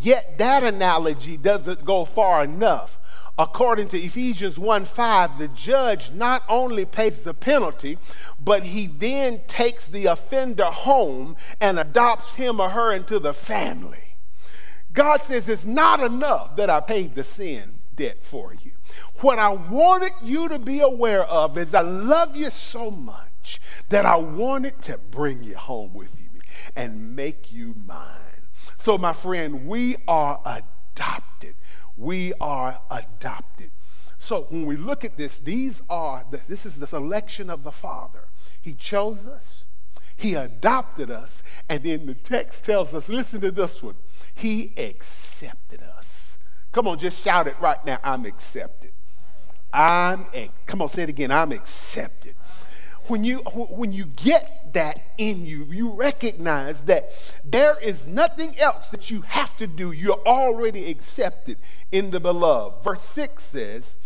Yet 0.00 0.38
that 0.38 0.62
analogy 0.62 1.36
doesn't 1.36 1.84
go 1.84 2.04
far 2.04 2.44
enough 2.44 2.98
according 3.38 3.88
to 3.88 3.98
Ephesians 3.98 4.58
1 4.58 4.84
5, 4.84 5.38
the 5.38 5.48
judge 5.48 6.10
not 6.12 6.42
only 6.48 6.84
pays 6.84 7.22
the 7.22 7.34
penalty, 7.34 7.98
but 8.42 8.62
he 8.62 8.86
then 8.86 9.40
takes 9.46 9.86
the 9.86 10.06
offender 10.06 10.66
home 10.66 11.36
and 11.60 11.78
adopts 11.78 12.34
him 12.34 12.60
or 12.60 12.70
her 12.70 12.92
into 12.92 13.18
the 13.18 13.34
family. 13.34 14.16
God 14.92 15.22
says 15.22 15.48
it's 15.48 15.64
not 15.64 16.00
enough 16.00 16.56
that 16.56 16.70
I 16.70 16.80
paid 16.80 17.14
the 17.14 17.24
sin 17.24 17.74
debt 17.94 18.22
for 18.22 18.54
you. 18.54 18.72
What 19.20 19.38
I 19.38 19.50
wanted 19.50 20.12
you 20.22 20.48
to 20.48 20.58
be 20.58 20.80
aware 20.80 21.24
of 21.24 21.58
is 21.58 21.74
I 21.74 21.80
love 21.80 22.36
you 22.36 22.50
so 22.50 22.90
much 22.90 23.60
that 23.88 24.06
I 24.06 24.16
wanted 24.16 24.82
to 24.82 24.98
bring 24.98 25.42
you 25.42 25.56
home 25.56 25.92
with 25.94 26.14
me 26.18 26.26
and 26.74 27.14
make 27.14 27.52
you 27.52 27.74
mine. 27.86 28.15
So, 28.86 28.96
my 28.96 29.14
friend, 29.14 29.66
we 29.66 29.96
are 30.06 30.40
adopted 30.44 31.56
we 31.96 32.32
are 32.40 32.80
adopted. 32.88 33.70
So 34.16 34.46
when 34.50 34.64
we 34.64 34.76
look 34.76 35.04
at 35.04 35.16
this, 35.16 35.38
these 35.38 35.82
are 35.90 36.24
the, 36.30 36.40
this 36.48 36.66
is 36.66 36.78
the 36.78 36.86
selection 36.86 37.50
of 37.50 37.64
the 37.64 37.72
Father. 37.72 38.28
He 38.60 38.74
chose 38.74 39.26
us, 39.26 39.66
He 40.16 40.34
adopted 40.34 41.10
us, 41.10 41.42
and 41.68 41.82
then 41.82 42.06
the 42.06 42.14
text 42.14 42.64
tells 42.64 42.94
us, 42.94 43.08
listen 43.08 43.40
to 43.40 43.50
this 43.50 43.82
one. 43.82 43.96
He 44.34 44.72
accepted 44.76 45.82
us. 45.82 46.38
Come 46.70 46.86
on, 46.86 46.98
just 46.98 47.24
shout 47.24 47.48
it 47.48 47.56
right 47.60 47.84
now. 47.84 47.98
I'm 48.04 48.24
accepted. 48.24 48.92
I'm 49.72 50.26
come 50.66 50.80
on, 50.80 50.88
say 50.88 51.02
it 51.02 51.08
again. 51.08 51.32
I'm 51.32 51.50
accepted 51.50 52.36
when 53.08 53.24
you 53.24 53.38
when 53.38 53.92
you 53.92 54.04
get 54.04 54.72
that 54.72 55.00
in 55.18 55.46
you 55.46 55.66
you 55.70 55.92
recognize 55.92 56.82
that 56.82 57.10
there 57.44 57.78
is 57.80 58.06
nothing 58.06 58.58
else 58.58 58.90
that 58.90 59.10
you 59.10 59.22
have 59.22 59.56
to 59.56 59.66
do. 59.66 59.92
You're 59.92 60.22
already 60.26 60.90
accepted 60.90 61.58
in 61.90 62.10
the 62.10 62.20
beloved. 62.20 62.84
Verse 62.84 63.02
6 63.02 63.42
says 63.42 63.96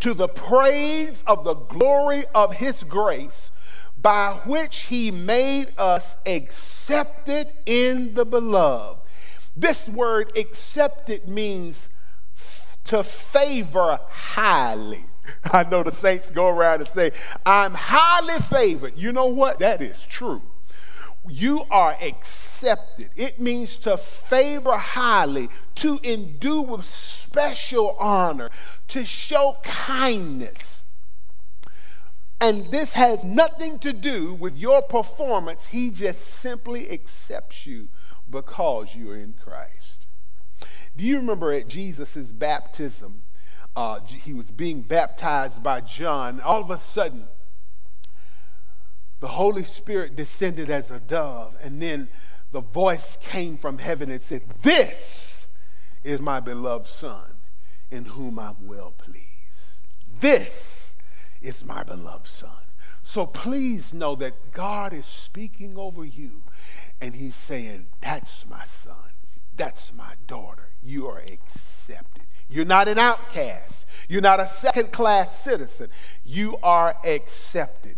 to 0.00 0.14
the 0.14 0.28
praise 0.28 1.24
of 1.26 1.44
the 1.44 1.54
glory 1.54 2.24
of 2.34 2.54
his 2.56 2.84
grace 2.84 3.50
by 3.96 4.40
which 4.44 4.82
he 4.82 5.10
made 5.10 5.72
us 5.78 6.16
accepted 6.26 7.52
in 7.64 8.14
the 8.14 8.24
beloved. 8.24 9.00
This 9.56 9.88
word 9.88 10.36
accepted 10.36 11.28
means 11.28 11.88
to 12.84 13.02
favor 13.02 13.98
highly 14.08 15.06
I 15.44 15.64
know 15.64 15.82
the 15.82 15.92
saints 15.92 16.30
go 16.30 16.48
around 16.48 16.80
and 16.80 16.88
say, 16.88 17.12
I'm 17.44 17.74
highly 17.74 18.40
favored. 18.40 18.96
You 18.96 19.12
know 19.12 19.26
what? 19.26 19.58
That 19.58 19.82
is 19.82 20.02
true. 20.08 20.42
You 21.28 21.64
are 21.70 21.96
accepted. 22.00 23.10
It 23.16 23.40
means 23.40 23.78
to 23.78 23.96
favor 23.96 24.76
highly, 24.76 25.48
to 25.76 25.98
endue 26.04 26.62
with 26.62 26.84
special 26.84 27.96
honor, 27.98 28.50
to 28.88 29.04
show 29.04 29.56
kindness. 29.64 30.84
And 32.40 32.70
this 32.70 32.92
has 32.92 33.24
nothing 33.24 33.78
to 33.80 33.92
do 33.92 34.34
with 34.34 34.56
your 34.56 34.82
performance. 34.82 35.68
He 35.68 35.90
just 35.90 36.20
simply 36.20 36.90
accepts 36.90 37.66
you 37.66 37.88
because 38.28 38.94
you're 38.94 39.16
in 39.16 39.34
Christ. 39.42 40.06
Do 40.96 41.04
you 41.04 41.16
remember 41.16 41.52
at 41.52 41.68
Jesus' 41.68 42.32
baptism? 42.32 43.22
Uh, 43.76 44.00
he 44.00 44.32
was 44.32 44.50
being 44.50 44.80
baptized 44.80 45.62
by 45.62 45.82
John. 45.82 46.40
All 46.40 46.60
of 46.60 46.70
a 46.70 46.78
sudden, 46.78 47.28
the 49.20 49.26
the 49.26 49.32
Holy 49.32 49.64
Spirit 49.64 50.14
descended 50.14 50.70
as 50.70 50.88
a 50.88 51.00
dove, 51.00 51.56
and 51.60 51.82
then 51.82 52.08
the 52.52 52.60
voice 52.60 53.18
came 53.20 53.56
from 53.56 53.78
heaven 53.78 54.08
and 54.08 54.22
said, 54.22 54.42
This 54.62 55.48
is 56.04 56.22
my 56.22 56.38
beloved 56.38 56.86
Son, 56.86 57.34
in 57.90 58.04
whom 58.04 58.38
I'm 58.38 58.68
well 58.68 58.94
pleased. 58.96 59.26
This 60.20 60.94
is 61.42 61.64
my 61.64 61.82
beloved 61.82 62.28
Son. 62.28 62.50
So 63.02 63.26
please 63.26 63.92
know 63.92 64.14
that 64.14 64.52
God 64.52 64.92
is 64.92 65.06
speaking 65.06 65.76
over 65.76 66.04
you, 66.04 66.42
and 67.00 67.16
He's 67.16 67.34
saying, 67.34 67.88
That's 68.00 68.46
my 68.48 68.64
son. 68.64 69.10
That's 69.56 69.92
my 69.92 70.14
daughter. 70.28 70.68
You 70.84 71.08
are 71.08 71.18
accepted. 71.18 72.26
You're 72.48 72.64
not 72.64 72.88
an 72.88 72.98
outcast. 72.98 73.84
You're 74.08 74.20
not 74.20 74.40
a 74.40 74.46
second 74.46 74.92
class 74.92 75.40
citizen. 75.40 75.88
You 76.24 76.58
are 76.62 76.96
accepted. 77.04 77.96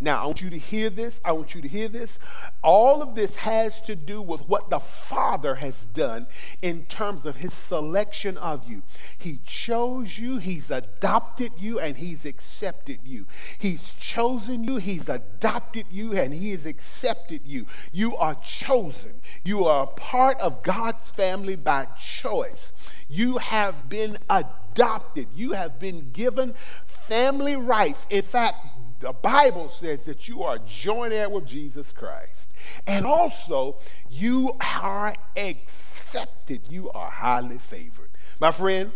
Now, 0.00 0.22
I 0.22 0.26
want 0.26 0.42
you 0.42 0.50
to 0.50 0.58
hear 0.58 0.90
this. 0.90 1.20
I 1.24 1.32
want 1.32 1.54
you 1.54 1.62
to 1.62 1.68
hear 1.68 1.88
this. 1.88 2.18
All 2.62 3.00
of 3.00 3.14
this 3.14 3.36
has 3.36 3.80
to 3.82 3.94
do 3.94 4.20
with 4.20 4.48
what 4.48 4.68
the 4.68 4.80
Father 4.80 5.54
has 5.56 5.86
done 5.94 6.26
in 6.62 6.84
terms 6.86 7.24
of 7.24 7.36
his 7.36 7.54
selection 7.54 8.36
of 8.38 8.68
you. 8.68 8.82
He 9.16 9.38
chose 9.46 10.18
you, 10.18 10.38
he's 10.38 10.70
adopted 10.70 11.52
you, 11.58 11.78
and 11.78 11.96
he's 11.96 12.24
accepted 12.24 13.00
you. 13.04 13.26
He's 13.58 13.94
chosen 13.94 14.64
you, 14.64 14.76
he's 14.76 15.08
adopted 15.08 15.86
you, 15.90 16.12
and 16.12 16.34
he 16.34 16.50
has 16.50 16.66
accepted 16.66 17.42
you. 17.46 17.66
You 17.92 18.16
are 18.16 18.34
chosen. 18.34 19.20
You 19.44 19.64
are 19.66 19.84
a 19.84 19.86
part 19.86 20.40
of 20.40 20.62
God's 20.64 21.12
family 21.12 21.56
by 21.56 21.86
choice. 21.98 22.72
You 23.08 23.38
have 23.38 23.88
been 23.88 24.18
adopted. 24.28 25.28
You 25.36 25.52
have 25.52 25.78
been 25.78 26.10
given 26.12 26.54
family 26.84 27.54
rights. 27.54 28.06
In 28.10 28.22
fact, 28.22 28.56
the 29.04 29.12
Bible 29.12 29.68
says 29.68 30.04
that 30.06 30.28
you 30.28 30.42
are 30.44 30.58
joint 30.66 31.12
heir 31.12 31.28
with 31.28 31.44
Jesus 31.44 31.92
Christ. 31.92 32.50
And 32.86 33.04
also, 33.04 33.76
you 34.08 34.52
are 34.78 35.14
accepted. 35.36 36.62
You 36.70 36.90
are 36.92 37.10
highly 37.10 37.58
favored. 37.58 38.08
My 38.40 38.50
friend, 38.50 38.92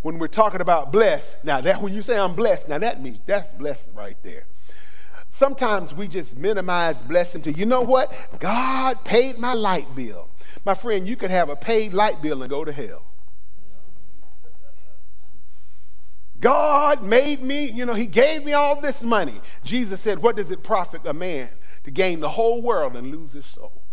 when 0.00 0.18
we're 0.18 0.28
talking 0.28 0.62
about 0.62 0.90
blessed, 0.90 1.36
now 1.44 1.60
that 1.60 1.82
when 1.82 1.92
you 1.92 2.00
say 2.00 2.18
I'm 2.18 2.34
blessed, 2.34 2.66
now 2.70 2.78
that 2.78 3.02
means 3.02 3.18
that's 3.26 3.52
blessed 3.52 3.90
right 3.94 4.16
there. 4.22 4.46
Sometimes 5.28 5.92
we 5.92 6.08
just 6.08 6.38
minimize 6.38 7.02
blessing 7.02 7.42
to, 7.42 7.52
you 7.52 7.66
know 7.66 7.82
what? 7.82 8.10
God 8.40 9.04
paid 9.04 9.36
my 9.36 9.52
light 9.52 9.94
bill. 9.94 10.30
My 10.64 10.72
friend, 10.72 11.06
you 11.06 11.16
could 11.16 11.30
have 11.30 11.50
a 11.50 11.56
paid 11.56 11.92
light 11.92 12.22
bill 12.22 12.40
and 12.40 12.48
go 12.48 12.64
to 12.64 12.72
hell. 12.72 13.02
God 16.40 17.02
made 17.02 17.42
me, 17.42 17.70
you 17.70 17.86
know, 17.86 17.94
He 17.94 18.06
gave 18.06 18.44
me 18.44 18.52
all 18.52 18.80
this 18.80 19.02
money. 19.02 19.40
Jesus 19.62 20.00
said, 20.00 20.18
What 20.18 20.36
does 20.36 20.50
it 20.50 20.62
profit 20.62 21.02
a 21.06 21.12
man 21.12 21.48
to 21.84 21.90
gain 21.90 22.20
the 22.20 22.30
whole 22.30 22.62
world 22.62 22.96
and 22.96 23.10
lose 23.10 23.32
his 23.32 23.46
soul? 23.46 23.84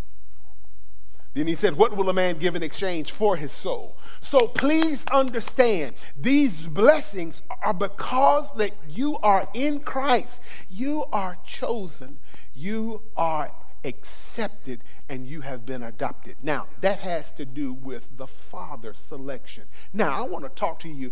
Then 1.34 1.48
he 1.48 1.56
said, 1.56 1.78
What 1.78 1.96
will 1.96 2.10
a 2.10 2.14
man 2.14 2.38
give 2.40 2.56
in 2.56 2.64
exchange 2.64 3.12
for 3.12 3.38
his 3.38 3.52
soul? 3.52 3.98
So 4.20 4.48
please 4.48 5.06
understand, 5.12 5.96
these 6.18 6.68
blessings 6.68 7.42
are 7.62 7.74
because 7.74 8.54
that 8.56 8.72
you 8.90 9.18
are 9.24 9.48
in 9.54 9.80
Christ. 9.80 10.42
You 10.70 11.06
are 11.14 11.38
chosen. 11.46 12.20
You 12.54 13.02
are 13.16 13.52
accepted 13.84 14.84
and 15.10 15.28
you 15.28 15.42
have 15.42 15.66
been 15.66 15.84
adopted. 15.84 16.36
Now, 16.42 16.68
that 16.82 17.00
has 17.00 17.32
to 17.34 17.46
do 17.46 17.74
with 17.74 18.18
the 18.18 18.28
Father 18.28 18.94
selection. 18.94 19.66
Now, 19.94 20.12
I 20.12 20.22
want 20.22 20.44
to 20.44 20.50
talk 20.50 20.80
to 20.80 20.90
you 20.90 21.12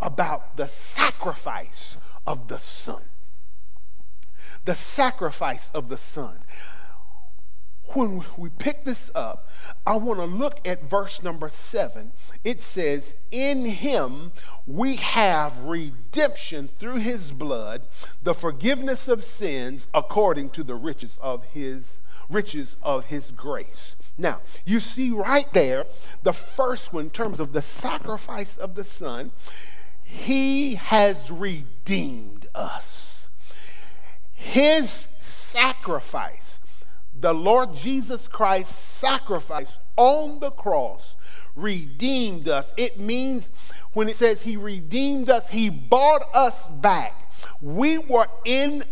about 0.00 0.56
the 0.56 0.68
sacrifice 0.68 1.96
of 2.26 2.48
the 2.48 2.58
Son. 2.58 3.02
The 4.64 4.74
sacrifice 4.74 5.70
of 5.74 5.88
the 5.88 5.96
Son. 5.96 6.38
When 7.94 8.24
we 8.36 8.50
pick 8.50 8.84
this 8.84 9.12
up, 9.14 9.48
I 9.86 9.96
want 9.96 10.18
to 10.18 10.26
look 10.26 10.66
at 10.66 10.82
verse 10.82 11.22
number 11.22 11.48
seven. 11.48 12.12
It 12.42 12.60
says, 12.60 13.14
In 13.30 13.64
him 13.64 14.32
we 14.66 14.96
have 14.96 15.64
redemption 15.64 16.68
through 16.80 16.96
his 16.96 17.30
blood, 17.30 17.86
the 18.20 18.34
forgiveness 18.34 19.06
of 19.06 19.24
sins 19.24 19.86
according 19.94 20.50
to 20.50 20.64
the 20.64 20.74
riches 20.74 21.16
of 21.22 21.44
his 21.44 22.00
riches 22.28 22.76
of 22.82 23.06
his 23.06 23.32
grace. 23.32 23.96
Now, 24.18 24.40
you 24.64 24.80
see 24.80 25.10
right 25.10 25.52
there, 25.52 25.86
the 26.22 26.32
first 26.32 26.92
one, 26.92 27.04
in 27.04 27.10
terms 27.10 27.40
of 27.40 27.52
the 27.52 27.62
sacrifice 27.62 28.56
of 28.56 28.74
the 28.74 28.84
Son, 28.84 29.32
he 30.02 30.76
has 30.76 31.30
redeemed 31.30 32.48
us. 32.54 33.28
His 34.32 35.08
sacrifice, 35.20 36.60
the 37.18 37.34
Lord 37.34 37.74
Jesus 37.74 38.28
Christ's 38.28 38.78
sacrifice 38.78 39.78
on 39.96 40.40
the 40.40 40.50
cross, 40.50 41.16
redeemed 41.54 42.48
us. 42.48 42.72
It 42.76 42.98
means 42.98 43.50
when 43.92 44.08
it 44.08 44.16
says 44.16 44.42
he 44.42 44.56
redeemed 44.56 45.30
us, 45.30 45.50
he 45.50 45.68
bought 45.70 46.22
us 46.34 46.68
back. 46.68 47.32
We 47.60 47.98
were 47.98 48.28
in 48.44 48.84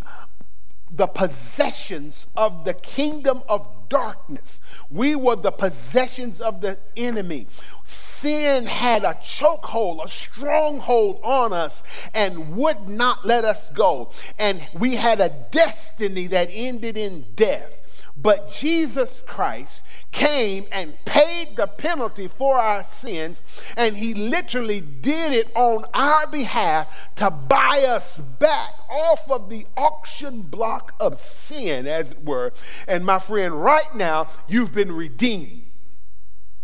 the 0.97 1.07
possessions 1.09 2.29
of 2.37 2.65
the 2.65 2.75
kingdom 2.75 3.43
of 3.49 3.67
darkness. 3.89 4.61
We 4.91 5.17
were 5.17 5.37
the 5.37 5.51
possessions 5.51 6.41
of 6.41 6.61
the 6.61 6.79
enemy. 6.97 7.49
Sin 7.85 8.67
had 8.67 9.05
a 9.05 9.15
chokehold, 9.15 10.05
a 10.05 10.09
stronghold 10.09 11.21
on 11.25 11.53
us, 11.53 11.83
and 12.15 12.57
would 12.57 12.89
not 12.89 13.27
let 13.27 13.45
us 13.45 13.71
go. 13.71 14.13
And 14.39 14.67
we 14.73 14.95
had 14.95 15.21
a 15.21 15.31
destiny 15.51 16.29
that 16.29 16.49
ended 16.53 16.97
in 16.97 17.25
death. 17.35 17.81
But 18.17 18.53
Jesus 18.53 19.25
Christ 19.27 19.83
came 20.13 20.67
and 20.71 20.95
paid 21.05 21.57
the 21.57 21.67
penalty 21.67 22.29
for 22.29 22.59
our 22.59 22.85
sins, 22.85 23.43
and 23.77 23.97
he 23.97 24.15
literally 24.15 24.81
did 24.81 25.33
it 25.33 25.51
on 25.57 25.85
our 25.93 26.27
behalf 26.29 27.11
to 27.17 27.29
buy 27.31 27.85
us 27.89 28.19
back 28.19 28.71
off 28.89 29.29
of 29.31 29.51
the 29.51 29.67
auction 29.77 30.43
block 30.43 30.95
of 31.01 31.19
sin, 31.19 31.89
as 31.89 32.13
it 32.13 32.25
were. 32.25 32.53
And 32.87 33.05
my 33.05 33.19
friend, 33.19 33.61
right 33.61 33.93
now, 33.95 34.29
you've 34.47 34.73
been 34.73 34.93
redeemed. 34.93 35.63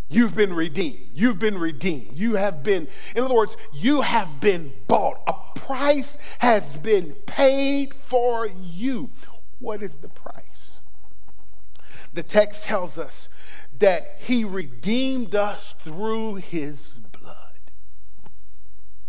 You've 0.09 0.37
been 0.37 0.55
redeemed. 0.55 1.11
You've 1.15 1.39
been 1.39 1.59
redeemed. 1.59 2.13
You 2.15 2.35
have 2.35 2.63
been, 2.63 2.89
in 3.15 3.25
other 3.25 3.35
words, 3.35 3.57
you 3.73 4.03
have 4.03 4.41
been 4.41 4.73
bought. 4.87 5.21
A 5.27 5.35
price 5.59 6.17
has 6.39 6.77
been 6.77 7.13
paid 7.27 7.95
for 7.95 8.47
you. 8.47 9.11
What 9.59 9.83
is 9.83 9.97
the 9.97 10.09
price? 10.09 10.80
The 12.13 12.23
text 12.23 12.65
tells 12.65 12.99
us 12.99 13.29
that 13.79 14.17
he 14.19 14.45
redeemed 14.45 15.35
us 15.35 15.75
through 15.81 16.37
his 16.37 16.99
blood. 17.13 17.37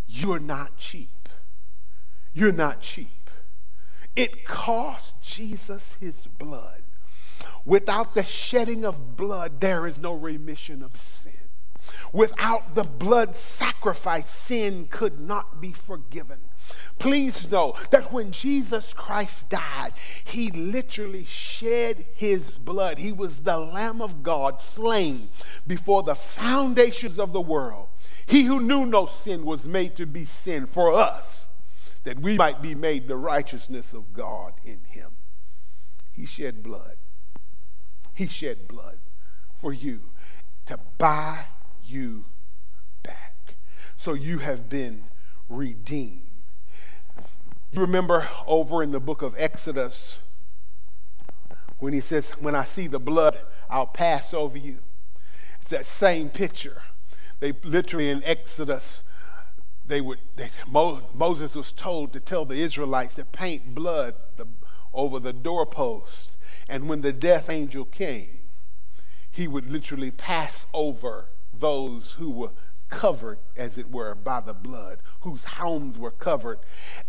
You're 0.06 0.40
not 0.40 0.78
cheap. 0.78 1.30
You're 2.34 2.52
not 2.52 2.82
cheap. 2.82 3.30
It 4.16 4.46
cost 4.46 5.16
Jesus 5.22 5.96
his 6.00 6.28
blood. 6.28 6.84
Without 7.66 8.16
the 8.16 8.24
shedding 8.24 8.86
of 8.86 9.16
blood, 9.16 9.62
there 9.62 9.88
is 9.88 10.00
no 10.00 10.14
remission 10.14 10.84
of 10.84 10.98
sin. 10.98 11.34
Without 12.14 12.76
the 12.76 12.84
blood 12.84 13.36
sacrifice, 13.36 14.30
sin 14.30 14.88
could 14.90 15.20
not 15.20 15.62
be 15.62 15.72
forgiven. 15.72 16.40
Please 17.00 17.50
know 17.50 17.74
that 17.89 18.12
when 18.12 18.32
Jesus 18.32 18.93
Christ 18.93 19.50
died, 19.50 19.93
he 20.24 20.50
literally 20.52 21.26
shed 21.26 22.06
his 22.13 22.60
blood. 22.60 23.00
He 23.00 23.12
was 23.12 23.41
the 23.41 23.58
Lamb 23.58 24.02
of 24.02 24.21
God 24.24 24.62
slain 24.62 25.30
before 25.65 26.04
the 26.04 26.15
foundations 26.15 27.17
of 27.17 27.34
the 27.34 27.41
world. 27.41 27.88
He 28.28 28.43
who 28.43 28.60
knew 28.60 28.86
no 28.86 29.08
sin 29.08 29.45
was 29.45 29.65
made 29.65 29.95
to 29.95 30.06
be 30.06 30.26
sin 30.26 30.67
for 30.67 30.93
us, 30.93 31.50
that 32.04 32.19
we 32.19 32.38
might 32.38 32.62
be 32.62 32.76
made 32.76 33.08
the 33.08 33.17
righteousness 33.17 33.93
of 33.93 34.13
God 34.13 34.54
in 34.63 34.82
him. 34.86 35.12
He 36.12 36.26
shed 36.26 36.62
blood. 36.62 36.97
He 38.13 38.28
shed 38.28 38.67
blood 38.67 39.00
for 39.56 39.74
you 39.74 40.02
to 40.67 40.80
buy 40.97 41.45
you 41.84 42.26
back. 43.04 43.56
So 43.97 44.13
you 44.13 44.39
have 44.39 44.69
been 44.69 45.06
redeemed. 45.50 46.31
You 47.74 47.80
remember 47.80 48.28
over 48.48 48.84
in 48.84 48.92
the 48.92 49.00
book 49.00 49.22
of 49.22 49.34
Exodus 49.38 50.20
when 51.80 51.94
he 51.94 52.02
says, 52.02 52.32
When 52.32 52.54
I 52.54 52.66
see 52.66 52.88
the 52.88 53.00
blood, 53.00 53.40
I'll 53.70 53.88
pass 53.88 54.34
over 54.34 54.58
you. 54.58 54.80
It's 55.62 55.70
that 55.70 55.86
same 55.86 56.30
picture. 56.30 56.82
They 57.40 57.54
literally 57.64 58.10
in 58.10 58.24
Exodus, 58.26 59.04
they 59.86 60.02
would 60.02 60.20
they, 60.36 60.50
Moses 60.70 61.56
was 61.56 61.72
told 61.72 62.12
to 62.12 62.20
tell 62.20 62.44
the 62.44 62.56
Israelites 62.56 63.16
to 63.16 63.24
paint 63.24 63.74
blood 63.74 64.16
the, 64.36 64.48
over 64.94 65.18
the 65.18 65.34
doorpost. 65.34 66.32
And 66.68 66.90
when 66.90 67.02
the 67.02 67.14
death 67.14 67.50
angel 67.50 67.86
came, 67.86 68.40
he 69.32 69.48
would 69.48 69.72
literally 69.72 70.12
pass 70.12 70.68
over 70.74 71.28
those 71.54 72.14
who 72.14 72.32
were 72.32 72.52
covered, 72.92 73.40
as 73.58 73.80
it 73.80 73.90
were, 73.90 74.14
by 74.14 74.40
the 74.42 74.54
blood, 74.54 75.00
whose 75.22 75.44
homes 75.44 75.98
were 75.98 76.12
covered. 76.12 76.60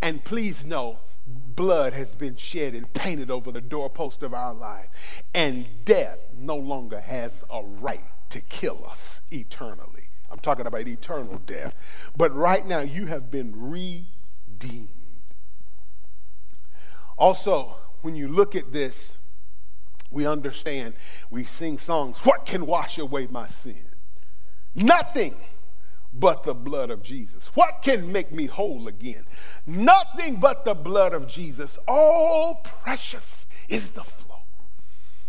And 0.01 0.25
please 0.25 0.65
know 0.65 1.01
blood 1.27 1.93
has 1.93 2.15
been 2.15 2.37
shed 2.37 2.75
and 2.75 2.91
painted 2.95 3.31
over 3.31 3.53
the 3.53 3.61
doorpost 3.61 4.23
of 4.23 4.33
our 4.33 4.55
life. 4.55 5.23
And 5.35 5.67
death 5.85 6.19
no 6.35 6.57
longer 6.57 7.01
has 7.01 7.45
a 7.51 7.63
right 7.63 8.05
to 8.31 8.41
kill 8.41 8.87
us 8.89 9.21
eternally. 9.31 10.09
I'm 10.31 10.39
talking 10.39 10.67
about 10.67 10.89
eternal 10.89 11.39
death. 11.45 11.75
But 12.17 12.35
right 12.35 12.67
now, 12.67 12.81
you 12.81 13.07
have 13.07 13.31
been 13.31 13.53
redeemed. 13.55 14.89
Also, 17.19 17.77
when 18.01 18.17
you 18.17 18.29
look 18.29 18.57
at 18.57 18.73
this, 18.73 19.17
we 20.11 20.27
understand, 20.27 20.95
we 21.31 21.45
sing 21.45 21.79
songs, 21.79 22.21
What 22.21 22.47
can 22.47 22.67
wash 22.67 22.99
away 22.99 23.27
my 23.31 23.47
sin? 23.47 23.85
Nothing 24.75 25.37
but 26.13 26.43
the 26.43 26.55
blood 26.55 26.91
of 26.91 27.03
Jesus. 27.03 27.49
What 27.55 27.83
can 27.83 28.13
make 28.13 28.33
me 28.33 28.47
whole 28.47 28.87
again? 28.87 29.25
Nothing 29.67 30.37
but 30.37 30.65
the 30.65 30.75
blood 30.75 31.15
of 31.15 31.27
Jesus. 31.27 31.79
All 31.89 32.57
precious 32.57 33.47
is 33.69 33.91
the 33.91 34.05
flow 34.05 34.43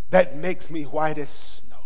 that 0.09 0.35
makes 0.35 0.69
me 0.69 0.83
white 0.83 1.17
as 1.17 1.29
snow. 1.29 1.77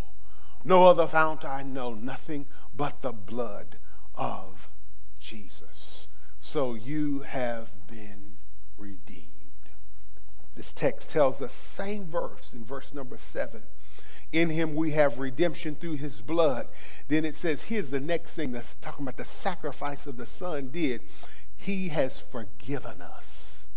No 0.64 0.86
other 0.88 1.08
fount 1.08 1.46
I 1.46 1.64
know, 1.64 1.94
nothing 1.94 2.48
but 2.76 3.02
the 3.02 3.14
blood 3.14 3.78
of 4.16 4.70
Jesus. 5.20 6.08
So 6.40 6.74
you 6.74 7.22
have 7.22 7.88
been 7.88 8.38
redeemed. 8.78 9.28
This 10.56 10.74
text 10.74 11.12
tells 11.12 11.42
us, 11.42 11.54
same 11.54 12.08
verse 12.08 12.52
in 12.52 12.66
verse 12.66 12.94
number 12.94 13.18
seven 13.18 13.64
in 14.32 14.50
him 14.50 14.76
we 14.76 14.92
have 14.92 15.20
redemption 15.20 15.76
through 15.76 15.98
his 15.98 16.22
blood. 16.22 16.68
Then 17.08 17.26
it 17.26 17.36
says, 17.36 17.64
here's 17.64 17.90
the 17.90 18.00
next 18.00 18.32
thing 18.32 18.52
that's 18.52 18.76
talking 18.76 19.04
about 19.04 19.18
the 19.18 19.26
sacrifice 19.26 20.06
of 20.06 20.18
the 20.18 20.26
Son 20.26 20.70
did. 20.70 21.02
He 21.56 21.90
has 21.90 22.20
forgiven 22.20 23.02
us. 23.02 23.68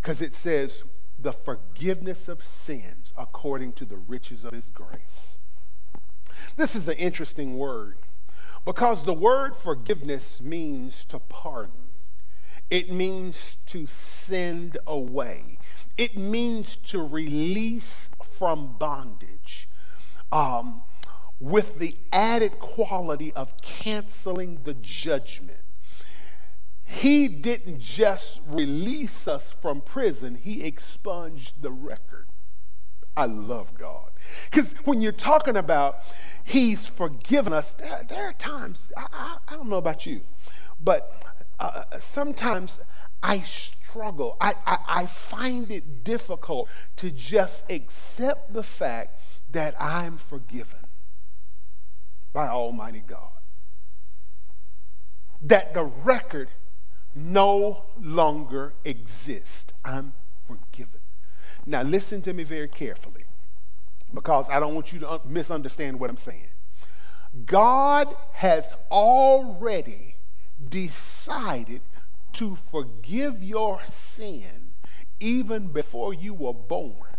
Because 0.00 0.20
it 0.20 0.34
says, 0.34 0.84
the 1.18 1.32
forgiveness 1.32 2.28
of 2.28 2.44
sins 2.44 3.14
according 3.16 3.72
to 3.72 3.84
the 3.84 3.96
riches 3.96 4.44
of 4.44 4.52
his 4.52 4.68
grace. 4.68 5.38
This 6.56 6.76
is 6.76 6.88
an 6.88 6.96
interesting 6.96 7.56
word 7.56 7.98
because 8.64 9.04
the 9.04 9.14
word 9.14 9.56
forgiveness 9.56 10.40
means 10.40 11.04
to 11.06 11.18
pardon, 11.18 11.88
it 12.68 12.90
means 12.90 13.56
to 13.66 13.86
send 13.86 14.76
away, 14.86 15.58
it 15.96 16.16
means 16.16 16.76
to 16.76 17.00
release 17.02 18.10
from 18.22 18.76
bondage 18.78 19.68
um, 20.36 20.82
with 21.40 21.78
the 21.78 21.96
added 22.12 22.58
quality 22.58 23.32
of 23.32 23.56
canceling 23.62 24.60
the 24.64 24.74
judgment. 24.74 25.62
He 26.84 27.26
didn't 27.26 27.80
just 27.80 28.40
release 28.46 29.26
us 29.26 29.50
from 29.50 29.80
prison, 29.80 30.34
He 30.34 30.62
expunged 30.62 31.62
the 31.62 31.70
record. 31.70 32.26
I 33.16 33.24
love 33.24 33.74
God. 33.78 34.10
Because 34.50 34.74
when 34.84 35.00
you're 35.00 35.10
talking 35.12 35.56
about 35.56 36.00
He's 36.44 36.86
forgiven 36.86 37.54
us, 37.54 37.72
there, 37.72 38.04
there 38.06 38.28
are 38.28 38.34
times, 38.34 38.92
I, 38.94 39.06
I, 39.10 39.36
I, 39.48 39.56
don't 39.56 39.70
know 39.70 39.78
about 39.78 40.04
you, 40.04 40.20
but 40.78 41.24
uh, 41.58 41.84
sometimes 41.98 42.78
I 43.22 43.40
struggle. 43.40 44.36
I, 44.38 44.54
I, 44.66 44.78
I 44.86 45.06
find 45.06 45.70
it 45.70 46.04
difficult 46.04 46.68
to 46.96 47.10
just 47.10 47.64
accept 47.70 48.52
the 48.52 48.62
fact 48.62 49.18
that 49.50 49.80
I'm 49.80 50.18
forgiven 50.18 50.80
by 52.32 52.48
Almighty 52.48 53.02
God. 53.06 53.30
That 55.40 55.74
the 55.74 55.84
record 55.84 56.48
no 57.14 57.84
longer 57.98 58.74
exists. 58.84 59.72
I'm 59.84 60.12
forgiven. 60.46 61.00
Now, 61.64 61.82
listen 61.82 62.22
to 62.22 62.32
me 62.32 62.44
very 62.44 62.68
carefully 62.68 63.24
because 64.12 64.48
I 64.50 64.60
don't 64.60 64.74
want 64.74 64.92
you 64.92 65.00
to 65.00 65.20
misunderstand 65.24 65.98
what 65.98 66.10
I'm 66.10 66.16
saying. 66.16 66.48
God 67.44 68.14
has 68.34 68.72
already 68.90 70.16
decided 70.68 71.82
to 72.34 72.56
forgive 72.70 73.42
your 73.42 73.82
sin 73.84 74.72
even 75.20 75.68
before 75.68 76.14
you 76.14 76.34
were 76.34 76.52
born. 76.52 77.15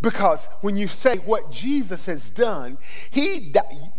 Because 0.00 0.48
when 0.60 0.76
you 0.76 0.88
say 0.88 1.16
what 1.16 1.50
Jesus 1.50 2.06
has 2.06 2.28
done, 2.30 2.76
he 3.10 3.54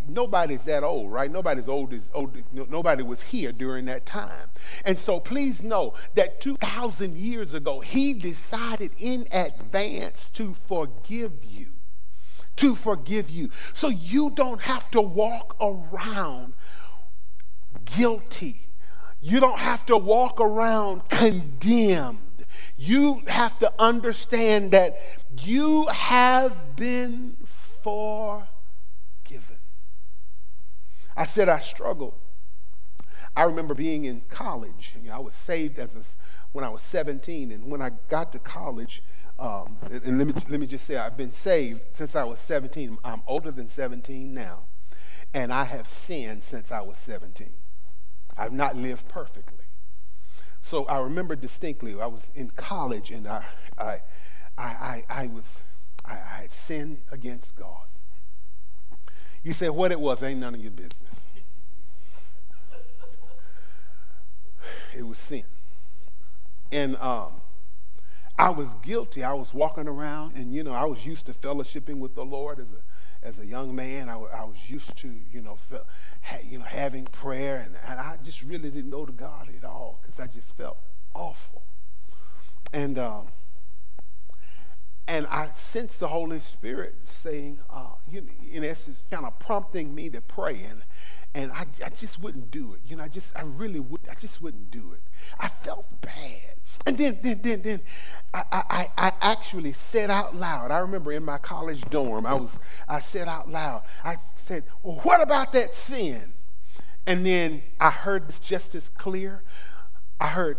nobody's 0.07 0.63
that 0.63 0.83
old, 0.83 1.12
right? 1.12 1.31
Nobody's 1.31 1.67
old 1.67 1.93
as 1.93 2.10
old. 2.13 2.38
Nobody 2.51 3.03
was 3.03 3.23
here 3.23 3.51
during 3.51 3.86
that 3.86 4.05
time, 4.05 4.49
and 4.86 4.99
so 4.99 5.19
please 5.19 5.63
know 5.63 5.93
that 6.15 6.39
two 6.39 6.55
thousand 6.57 7.17
years 7.17 7.53
ago, 7.53 7.79
he 7.79 8.13
decided 8.13 8.91
in 8.99 9.27
advance 9.31 10.29
to 10.33 10.55
forgive 10.67 11.43
you, 11.43 11.73
to 12.57 12.75
forgive 12.75 13.29
you, 13.29 13.49
so 13.73 13.88
you 13.88 14.29
don't 14.29 14.62
have 14.62 14.91
to 14.91 15.01
walk 15.01 15.55
around 15.60 16.53
guilty. 17.86 18.62
You 19.19 19.39
don't 19.39 19.60
have 19.60 19.83
to 19.88 19.97
walk 19.97 20.39
around 20.39 21.10
condemned 21.10 22.19
you 22.77 23.23
have 23.27 23.57
to 23.59 23.73
understand 23.79 24.71
that 24.71 24.99
you 25.41 25.85
have 25.87 26.75
been 26.75 27.35
forgiven. 27.81 28.47
I 31.15 31.25
said 31.25 31.49
I 31.49 31.57
struggled. 31.57 32.13
I 33.35 33.43
remember 33.43 33.73
being 33.73 34.05
in 34.05 34.21
college. 34.29 34.93
You 35.01 35.09
know, 35.09 35.15
I 35.15 35.19
was 35.19 35.33
saved 35.35 35.79
as 35.79 35.95
a, 35.95 36.01
when 36.53 36.63
I 36.63 36.69
was 36.69 36.81
17, 36.81 37.51
and 37.51 37.69
when 37.69 37.81
I 37.81 37.91
got 38.09 38.31
to 38.33 38.39
college, 38.39 39.03
um, 39.39 39.77
and, 39.91 40.03
and 40.03 40.17
let 40.17 40.27
me 40.27 40.33
let 40.49 40.59
me 40.59 40.65
just 40.65 40.85
say 40.87 40.97
I've 40.97 41.17
been 41.17 41.31
saved 41.31 41.81
since 41.91 42.15
I 42.15 42.23
was 42.23 42.39
17. 42.39 42.97
I'm 43.03 43.21
older 43.27 43.51
than 43.51 43.69
17 43.69 44.33
now, 44.33 44.63
and 45.33 45.53
I 45.53 45.65
have 45.65 45.87
sinned 45.87 46.43
since 46.43 46.71
I 46.71 46.81
was 46.81 46.97
17. 46.97 47.51
I've 48.35 48.53
not 48.53 48.75
lived 48.75 49.07
perfectly. 49.07 49.66
So 50.67 50.84
I 50.88 50.99
remember 50.99 51.38
distinctly, 51.38 51.97
I 51.97 52.08
was 52.08 52.30
in 52.36 52.49
college 52.49 53.10
and 53.10 53.25
I, 53.25 53.45
I, 53.77 54.01
I, 54.58 55.03
I, 55.08 55.27
was, 55.27 55.62
I, 56.03 56.15
I 56.15 56.41
had 56.41 56.51
sinned 56.51 56.97
against 57.10 57.56
God. 57.56 57.86
You 59.43 59.53
say 59.53 59.69
what 59.69 59.93
it 59.93 59.99
was 60.01 60.21
ain't 60.23 60.41
none 60.41 60.56
of 60.56 60.60
your 60.60 60.71
business. 60.71 61.21
It 64.93 65.03
was 65.08 65.17
sin. 65.17 65.45
And 66.73 66.97
um, 66.97 67.39
I 68.38 68.49
was 68.49 68.73
guilty. 68.84 69.23
I 69.23 69.36
was 69.36 69.53
walking 69.53 69.88
around, 69.88 70.36
and 70.36 70.53
you 70.53 70.65
know, 70.65 70.73
I 70.73 70.84
was 70.84 71.06
used 71.06 71.27
to 71.27 71.32
fellowshipping 71.32 71.99
with 71.99 72.13
the 72.13 72.25
Lord 72.25 72.60
as 72.60 72.73
a 72.73 72.82
as 73.23 73.39
a 73.39 73.45
young 73.45 73.75
man. 73.75 74.10
I, 74.10 74.13
I 74.15 74.45
was 74.45 74.69
used 74.69 74.95
to 74.97 75.13
you 75.32 75.41
know 75.41 75.56
fe- 75.56 75.82
ha, 76.21 76.38
you 76.43 76.60
know 76.60 76.65
having 76.65 77.06
prayer, 77.06 77.58
and, 77.65 77.75
and 77.88 77.99
I 77.99 78.17
just 78.23 78.41
really 78.41 78.69
didn't 78.69 78.91
go 78.91 79.06
to 79.06 79.12
God 79.12 79.49
at 79.56 79.65
all 79.65 79.99
because 80.01 80.19
I 80.19 80.27
just 80.27 80.56
felt 80.56 80.77
awful. 81.13 81.63
And 82.73 82.99
um, 82.99 83.27
and 85.08 85.25
I 85.27 85.51
sensed 85.56 86.01
the 86.01 86.10
Holy 86.10 86.41
Spirit 86.41 86.95
saying, 87.03 87.60
uh, 87.69 87.91
you 88.10 88.21
know, 88.21 88.27
in 88.51 88.63
essence, 88.65 89.06
kind 89.10 89.25
of 89.25 89.39
prompting 89.39 89.95
me 89.95 90.10
to 90.10 90.21
pray, 90.21 90.62
and 90.69 90.84
and 91.38 91.52
I, 91.52 91.67
I 91.86 91.89
just 91.89 92.19
wouldn't 92.19 92.50
do 92.50 92.73
it. 92.73 92.82
You 92.84 92.95
know, 92.95 93.04
I 93.04 93.08
just 93.10 93.38
I 93.38 93.43
really 93.43 93.80
would. 93.80 94.02
I 94.10 94.15
just 94.15 94.41
wouldn't 94.41 94.71
do 94.71 94.93
it. 94.93 95.04
I 95.39 95.47
felt 95.47 95.86
bad. 96.02 96.56
And 96.88 96.97
then, 96.97 97.19
then, 97.21 97.41
then, 97.43 97.62
then 97.62 97.82
I, 98.34 98.43
I, 98.52 98.89
I 98.97 99.12
actually 99.21 99.73
said 99.73 100.10
out 100.10 100.36
loud. 100.36 100.71
I 100.71 100.80
remember 100.80 101.12
in 101.12 101.23
my 101.23 101.38
college 101.38 101.82
dorm, 101.89 102.26
I 102.26 102.34
was, 102.34 102.58
I 102.88 103.00
said 103.00 103.28
out 103.28 103.50
loud, 103.50 103.84
I 104.04 104.17
said, 104.36 104.63
well, 104.82 105.00
what 105.04 105.21
about 105.21 105.54
that 105.54 105.76
sin? 105.76 106.34
And 107.06 107.26
then 107.26 107.62
I 107.80 107.91
heard 107.91 108.28
this 108.28 108.39
just 108.39 108.73
as 108.73 108.89
clear. 108.89 109.43
I 110.19 110.30
heard, 110.30 110.58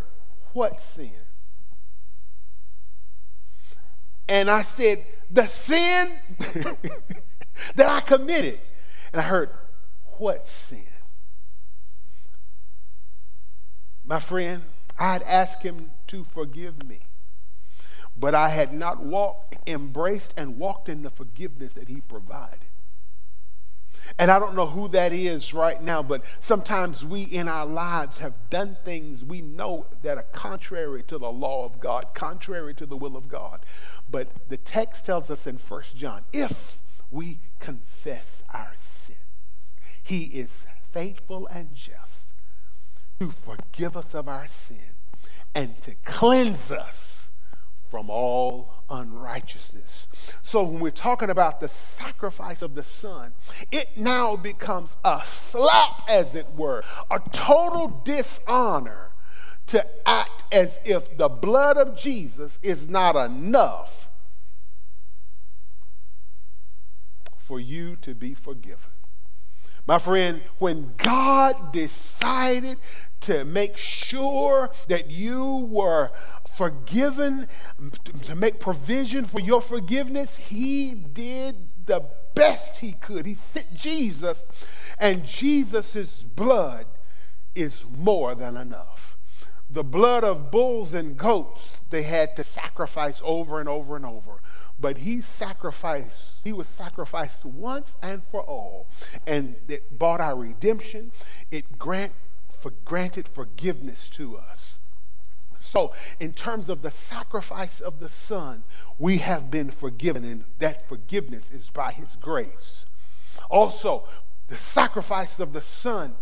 what 0.53 0.81
sin? 0.81 1.11
And 4.29 4.51
I 4.51 4.62
said, 4.62 5.05
the 5.31 5.47
sin 5.47 6.11
that 7.75 7.88
I 7.88 8.01
committed. 8.01 8.61
And 9.12 9.21
I 9.21 9.25
heard, 9.25 9.51
what 10.18 10.46
sin? 10.46 10.85
My 14.04 14.20
friend, 14.20 14.62
I 14.98 15.12
had 15.12 15.22
asked 15.24 15.62
him 15.62 15.90
to 16.09 16.24
forgive 16.24 16.87
me. 16.87 17.00
But 18.16 18.35
I 18.35 18.48
had 18.48 18.72
not 18.72 19.00
walked, 19.00 19.57
embraced, 19.68 20.35
and 20.37 20.59
walked 20.59 20.88
in 20.88 21.02
the 21.02 21.11
forgiveness 21.11 21.74
that 21.74 21.88
he 21.88 22.00
provided. 22.00 22.68
And 24.18 24.31
I 24.31 24.38
don't 24.38 24.54
know 24.54 24.66
who 24.66 24.88
that 24.88 25.12
is 25.12 25.52
right 25.52 25.81
now, 25.81 26.02
but 26.02 26.22
sometimes 26.40 27.04
we 27.04 27.22
in 27.22 27.48
our 27.48 27.66
lives 27.66 28.18
have 28.18 28.35
done 28.48 28.76
things 28.85 29.24
we 29.24 29.40
know 29.40 29.87
that 30.02 30.18
are 30.18 30.26
contrary 30.33 31.02
to 31.04 31.18
the 31.18 31.31
law 31.31 31.64
of 31.64 31.78
God, 31.81 32.07
contrary 32.14 32.74
to 32.74 32.87
the 32.87 32.96
will 32.96 33.16
of 33.16 33.28
God. 33.28 33.64
But 34.11 34.48
the 34.48 34.57
text 34.57 35.04
tells 35.04 35.31
us 35.31 35.46
in 35.46 35.57
1 35.57 35.83
John 35.94 36.24
if 36.33 36.78
we 37.11 37.40
confess 37.59 38.42
our 38.52 38.72
sins, 38.78 39.08
he 40.09 40.25
is 40.25 40.64
faithful 40.90 41.47
and 41.49 41.75
just 41.75 42.29
to 43.21 43.31
forgive 43.31 43.94
us 43.94 44.14
of 44.14 44.27
our 44.27 44.47
sin 44.49 44.94
and 45.55 45.81
to 45.83 45.94
cleanse 46.07 46.73
us 46.73 47.31
from 47.90 48.09
all 48.09 48.85
unrighteousness. 48.88 50.09
So 50.40 50.62
when 50.62 50.81
we're 50.81 50.90
talking 50.90 51.29
about 51.29 51.61
the 51.61 51.68
sacrifice 51.68 52.62
of 52.62 52.75
the 52.75 52.83
Son, 52.83 53.33
it 53.71 53.99
now 53.99 54.35
becomes 54.35 54.97
a 55.05 55.21
slap, 55.25 56.03
as 56.09 56.35
it 56.35 56.55
were, 56.55 56.83
a 57.11 57.21
total 57.33 58.01
dishonor 58.03 59.11
to 59.66 59.85
act 60.09 60.44
as 60.51 60.81
if 60.87 61.18
the 61.18 61.29
blood 61.29 61.77
of 61.77 61.99
Jesus 61.99 62.59
is 62.62 62.88
not 62.88 63.14
enough 63.14 64.09
for 67.38 67.61
you 67.61 67.97
to 67.97 68.14
be 68.14 68.33
forgiven. 68.33 68.98
My 69.88 69.98
friend, 69.98 70.42
when 70.59 70.92
God 70.98 71.72
decided 71.72 72.77
to 73.20 73.42
make 73.46 73.79
sure 73.79 74.70
that 74.88 75.11
you 75.11 75.66
were 75.70 76.11
forgiven, 76.46 77.48
to 78.24 78.37
make 78.37 78.61
provision 78.61 79.24
for 79.24 79.40
your 79.40 79.62
forgiveness, 79.62 80.37
He 80.37 80.92
did 80.92 81.57
the 81.87 82.05
best 82.35 82.77
He 82.81 82.92
could. 82.92 83.24
He 83.24 83.35
sent 83.35 83.74
Jesus, 83.74 84.44
and 84.98 85.24
Jesus' 85.24 86.22
blood 86.22 86.85
is 87.55 87.87
more 87.90 88.35
than 88.35 88.59
enough. 88.59 89.16
The 89.70 89.85
blood 89.85 90.24
of 90.24 90.50
bulls 90.50 90.94
and 90.94 91.16
goats 91.16 91.85
they 91.90 92.02
had 92.02 92.37
to 92.37 92.44
sacrifice 92.44 93.20
over 93.24 93.61
and 93.61 93.68
over 93.68 93.96
and 93.96 94.07
over. 94.07 94.40
But 94.81 94.98
he 94.98 95.20
sacrificed, 95.20 96.40
he 96.44 96.52
was 96.52 96.66
sacrificed 96.66 97.44
once 97.44 97.94
and 98.00 98.22
for 98.22 98.42
all. 98.42 98.88
And 99.26 99.57
it 99.68 99.98
bought 99.98 100.20
our 100.20 100.37
redemption. 100.37 101.12
It 101.50 101.78
grant, 101.78 102.12
for, 102.50 102.72
granted 102.85 103.28
forgiveness 103.28 104.09
to 104.11 104.38
us. 104.38 104.78
So, 105.59 105.92
in 106.20 106.33
terms 106.33 106.68
of 106.68 106.83
the 106.83 106.90
sacrifice 106.90 107.81
of 107.81 107.98
the 107.98 108.09
Son, 108.09 108.62
we 108.96 109.18
have 109.18 109.50
been 109.50 109.70
forgiven, 109.70 110.24
and 110.24 110.44
that 110.61 110.88
forgiveness 110.88 111.50
is 111.50 111.68
by 111.68 111.92
His 111.92 112.16
grace. 112.16 112.87
Also, 113.50 114.04
the 114.46 114.57
sacrifice 114.57 115.38
of 115.40 115.52
the 115.52 115.61
Son 115.61 116.14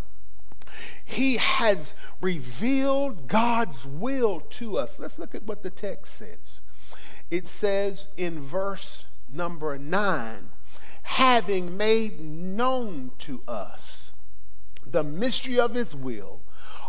he 1.05 1.37
has 1.37 1.95
revealed 2.21 3.29
God's 3.29 3.85
will 3.85 4.41
to 4.41 4.79
us. 4.79 4.99
Let's 4.99 5.19
look 5.19 5.35
at 5.35 5.45
what 5.45 5.63
the 5.63 5.71
text 5.71 6.15
says. 6.15 6.61
It 7.31 7.47
says 7.47 8.09
in 8.17 8.41
verse 8.41 9.07
number 9.33 9.79
nine, 9.79 10.51
having 11.03 11.77
made 11.77 12.21
known 12.21 13.13
to 13.19 13.43
us 13.47 14.13
the 14.85 15.03
mystery 15.03 15.59
of 15.59 15.75
his 15.75 15.95
will, 15.95 16.41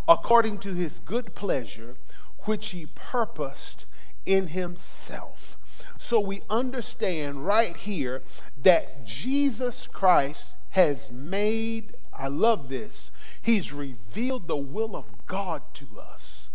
according 0.06 0.58
to 0.58 0.74
his 0.74 1.00
good 1.00 1.34
pleasure, 1.34 1.96
which 2.44 2.70
he 2.70 2.86
purposed 2.94 3.86
in 4.24 4.48
himself. 4.48 5.56
So 5.98 6.20
we 6.20 6.42
understand 6.48 7.46
right 7.46 7.76
here 7.76 8.22
that 8.62 9.04
Jesus 9.04 9.86
Christ 9.86 10.56
has 10.70 11.10
made, 11.10 11.94
I 12.18 12.28
love 12.28 12.68
this, 12.68 13.10
He's 13.40 13.72
revealed 13.72 14.48
the 14.48 14.56
will 14.56 14.96
of 14.96 15.06
God 15.26 15.62
to 15.74 15.86
us. 15.98 16.50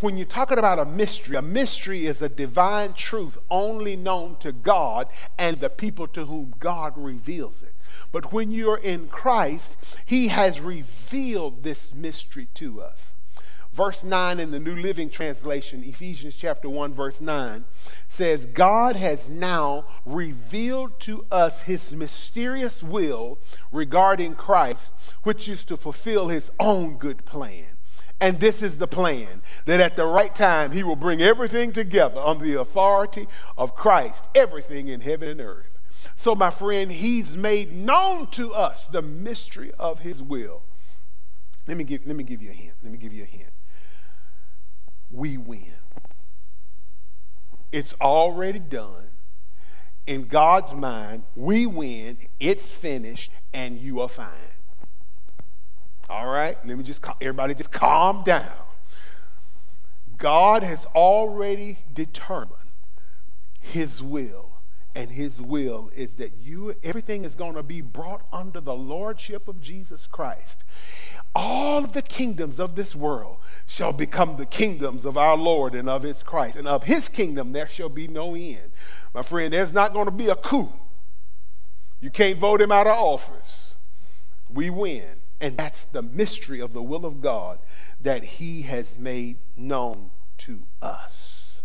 When 0.00 0.16
you're 0.16 0.26
talking 0.26 0.58
about 0.58 0.80
a 0.80 0.84
mystery, 0.84 1.36
a 1.36 1.42
mystery 1.42 2.06
is 2.06 2.20
a 2.20 2.28
divine 2.28 2.92
truth 2.94 3.38
only 3.48 3.94
known 3.94 4.34
to 4.40 4.50
God 4.50 5.06
and 5.38 5.60
the 5.60 5.70
people 5.70 6.08
to 6.08 6.24
whom 6.24 6.54
God 6.58 6.94
reveals 6.96 7.62
it. 7.62 7.72
But 8.10 8.32
when 8.32 8.50
you're 8.50 8.78
in 8.78 9.06
Christ, 9.06 9.76
He 10.04 10.28
has 10.28 10.60
revealed 10.60 11.62
this 11.62 11.94
mystery 11.94 12.48
to 12.54 12.82
us. 12.82 13.14
Verse 13.72 14.04
9 14.04 14.38
in 14.38 14.50
the 14.50 14.58
New 14.58 14.76
Living 14.76 15.08
Translation, 15.08 15.82
Ephesians 15.82 16.36
chapter 16.36 16.68
1, 16.68 16.92
verse 16.92 17.22
9, 17.22 17.64
says, 18.06 18.44
God 18.44 18.96
has 18.96 19.30
now 19.30 19.86
revealed 20.04 21.00
to 21.00 21.24
us 21.32 21.62
his 21.62 21.94
mysterious 21.96 22.82
will 22.82 23.38
regarding 23.70 24.34
Christ, 24.34 24.92
which 25.22 25.48
is 25.48 25.64
to 25.64 25.78
fulfill 25.78 26.28
his 26.28 26.50
own 26.60 26.98
good 26.98 27.24
plan. 27.24 27.64
And 28.20 28.40
this 28.40 28.62
is 28.62 28.76
the 28.76 28.86
plan 28.86 29.40
that 29.64 29.80
at 29.80 29.96
the 29.96 30.04
right 30.04 30.34
time 30.34 30.72
he 30.72 30.82
will 30.82 30.94
bring 30.94 31.22
everything 31.22 31.72
together 31.72 32.20
under 32.20 32.44
the 32.44 32.60
authority 32.60 33.26
of 33.56 33.74
Christ, 33.74 34.22
everything 34.34 34.88
in 34.88 35.00
heaven 35.00 35.30
and 35.30 35.40
earth. 35.40 35.78
So, 36.14 36.34
my 36.34 36.50
friend, 36.50 36.92
he's 36.92 37.36
made 37.36 37.72
known 37.72 38.26
to 38.32 38.52
us 38.52 38.86
the 38.86 39.02
mystery 39.02 39.72
of 39.78 40.00
his 40.00 40.22
will. 40.22 40.62
Let 41.66 41.76
me 41.76 41.84
give, 41.84 42.06
let 42.06 42.16
me 42.16 42.24
give 42.24 42.42
you 42.42 42.50
a 42.50 42.54
hint. 42.54 42.74
Let 42.82 42.92
me 42.92 42.98
give 42.98 43.12
you 43.12 43.22
a 43.22 43.26
hint 43.26 43.51
we 45.12 45.36
win. 45.36 45.74
It's 47.70 47.94
already 48.00 48.58
done. 48.58 49.08
In 50.06 50.24
God's 50.24 50.72
mind, 50.72 51.22
we 51.36 51.64
win, 51.66 52.18
it's 52.40 52.68
finished, 52.70 53.30
and 53.52 53.78
you 53.78 54.00
are 54.00 54.08
fine. 54.08 54.28
All 56.10 56.26
right? 56.26 56.56
Let 56.66 56.76
me 56.76 56.82
just, 56.82 57.04
everybody 57.20 57.54
just 57.54 57.70
calm 57.70 58.24
down. 58.24 58.50
God 60.18 60.62
has 60.62 60.86
already 60.86 61.78
determined 61.92 62.56
his 63.60 64.02
will 64.02 64.51
and 64.94 65.10
his 65.10 65.40
will 65.40 65.90
is 65.94 66.14
that 66.14 66.32
you 66.38 66.74
everything 66.82 67.24
is 67.24 67.34
going 67.34 67.54
to 67.54 67.62
be 67.62 67.80
brought 67.80 68.26
under 68.32 68.60
the 68.60 68.74
lordship 68.74 69.48
of 69.48 69.60
Jesus 69.60 70.06
Christ 70.06 70.64
all 71.34 71.84
of 71.84 71.92
the 71.92 72.02
kingdoms 72.02 72.60
of 72.60 72.74
this 72.74 72.94
world 72.94 73.38
shall 73.66 73.92
become 73.92 74.36
the 74.36 74.46
kingdoms 74.46 75.04
of 75.04 75.16
our 75.16 75.36
Lord 75.36 75.74
and 75.74 75.88
of 75.88 76.02
his 76.02 76.22
Christ. 76.22 76.56
And 76.56 76.68
of 76.68 76.84
his 76.84 77.08
kingdom 77.08 77.52
there 77.52 77.68
shall 77.68 77.88
be 77.88 78.06
no 78.06 78.34
end. 78.34 78.70
My 79.14 79.22
friend, 79.22 79.52
there's 79.52 79.72
not 79.72 79.92
going 79.92 80.06
to 80.06 80.12
be 80.12 80.28
a 80.28 80.36
coup. 80.36 80.72
You 82.00 82.10
can't 82.10 82.38
vote 82.38 82.60
him 82.60 82.72
out 82.72 82.86
of 82.86 82.98
office. 82.98 83.76
We 84.50 84.68
win. 84.68 85.22
And 85.40 85.56
that's 85.56 85.84
the 85.84 86.02
mystery 86.02 86.60
of 86.60 86.72
the 86.72 86.82
will 86.82 87.06
of 87.06 87.20
God 87.20 87.58
that 88.00 88.24
he 88.24 88.62
has 88.62 88.98
made 88.98 89.38
known 89.56 90.10
to 90.38 90.66
us. 90.80 91.62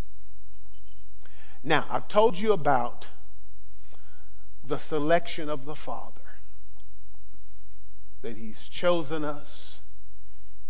Now, 1.63 1.85
I've 1.89 2.07
told 2.07 2.37
you 2.37 2.53
about 2.53 3.07
the 4.67 4.77
selection 4.77 5.49
of 5.49 5.65
the 5.65 5.75
Father 5.75 6.21
that 8.21 8.37
He's 8.37 8.67
chosen 8.67 9.23
us, 9.23 9.81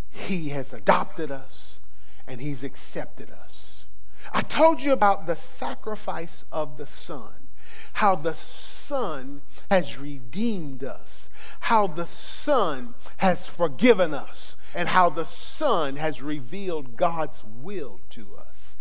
He 0.09 0.49
has 0.49 0.73
adopted 0.73 1.31
us, 1.31 1.79
and 2.27 2.41
He's 2.41 2.63
accepted 2.63 3.31
us. 3.31 3.85
I 4.33 4.41
told 4.41 4.81
you 4.81 4.91
about 4.91 5.25
the 5.25 5.35
sacrifice 5.35 6.45
of 6.51 6.77
the 6.77 6.87
Son, 6.87 7.47
how 7.93 8.15
the 8.15 8.33
Son 8.33 9.41
has 9.69 9.97
redeemed 9.97 10.83
us, 10.83 11.29
how 11.61 11.87
the 11.87 12.05
Son 12.05 12.95
has 13.17 13.47
forgiven 13.47 14.13
us, 14.13 14.57
and 14.75 14.89
how 14.89 15.09
the 15.09 15.25
Son 15.25 15.95
has 15.95 16.21
revealed 16.21 16.97
God's 16.97 17.43
will 17.43 18.01
to 18.11 18.35
us. 18.37 18.75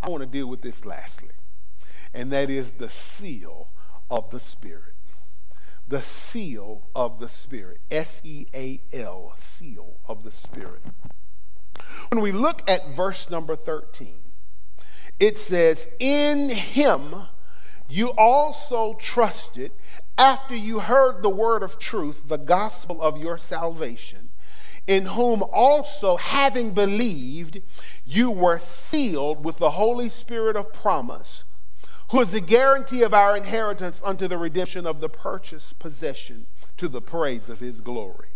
I 0.00 0.08
want 0.08 0.22
to 0.22 0.28
deal 0.28 0.46
with 0.46 0.62
this 0.62 0.84
lastly, 0.84 1.30
and 2.14 2.32
that 2.32 2.50
is 2.50 2.72
the 2.72 2.88
seal 2.88 3.68
of 4.10 4.30
the 4.30 4.40
Spirit 4.40 4.94
the 5.88 6.02
seal 6.02 6.88
of 6.94 7.18
the 7.18 7.28
Spirit. 7.28 7.80
S 7.90 8.20
E 8.22 8.46
A 8.54 8.80
L, 8.92 9.32
seal 9.36 10.00
of 10.06 10.22
the 10.22 10.30
Spirit. 10.30 10.82
When 12.10 12.22
we 12.22 12.32
look 12.32 12.68
at 12.68 12.94
verse 12.94 13.30
number 13.30 13.56
13, 13.56 14.14
it 15.18 15.38
says, 15.38 15.88
In 15.98 16.50
him 16.50 17.14
you 17.88 18.08
also 18.18 18.94
trusted 18.94 19.72
after 20.16 20.54
you 20.54 20.80
heard 20.80 21.22
the 21.22 21.30
word 21.30 21.62
of 21.62 21.78
truth, 21.78 22.28
the 22.28 22.36
gospel 22.36 23.00
of 23.00 23.18
your 23.18 23.38
salvation, 23.38 24.28
in 24.86 25.06
whom 25.06 25.42
also, 25.42 26.16
having 26.16 26.72
believed, 26.72 27.62
you 28.04 28.30
were 28.30 28.58
sealed 28.58 29.44
with 29.44 29.58
the 29.58 29.72
Holy 29.72 30.08
Spirit 30.08 30.56
of 30.56 30.72
promise 30.72 31.44
who 32.10 32.20
is 32.20 32.30
the 32.30 32.40
guarantee 32.40 33.02
of 33.02 33.12
our 33.12 33.36
inheritance 33.36 34.00
unto 34.04 34.26
the 34.28 34.38
redemption 34.38 34.86
of 34.86 35.00
the 35.00 35.08
purchased 35.08 35.78
possession 35.78 36.46
to 36.76 36.88
the 36.88 37.02
praise 37.02 37.48
of 37.48 37.60
his 37.60 37.80
glory. 37.80 38.28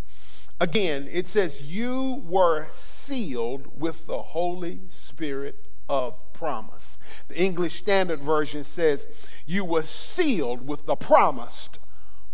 Again, 0.60 1.08
it 1.10 1.26
says, 1.26 1.62
You 1.62 2.22
were 2.26 2.66
sealed 2.72 3.80
with 3.80 4.06
the 4.06 4.22
Holy 4.22 4.80
Spirit 4.88 5.66
of 5.88 6.32
promise. 6.32 6.98
The 7.28 7.40
English 7.40 7.78
Standard 7.78 8.20
Version 8.20 8.62
says, 8.62 9.08
You 9.46 9.64
were 9.64 9.82
sealed 9.82 10.68
with 10.68 10.86
the 10.86 10.96
promised 10.96 11.78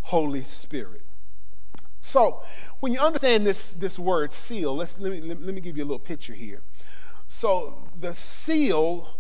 Holy 0.03 0.44
Spirit. 0.44 1.03
So, 2.01 2.42
when 2.81 2.92
you 2.92 3.01
understand 3.01 3.46
this, 3.46 3.72
this 3.72 3.98
word 3.98 4.33
seal, 4.33 4.77
let's, 4.77 4.98
let, 4.98 5.12
me, 5.12 5.20
let 5.20 5.55
me 5.55 5.61
give 5.61 5.77
you 5.77 5.85
a 5.85 5.87
little 5.87 5.98
picture 5.98 6.35
here. 6.35 6.61
So, 7.27 7.83
the 7.98 8.14
seal 8.14 9.18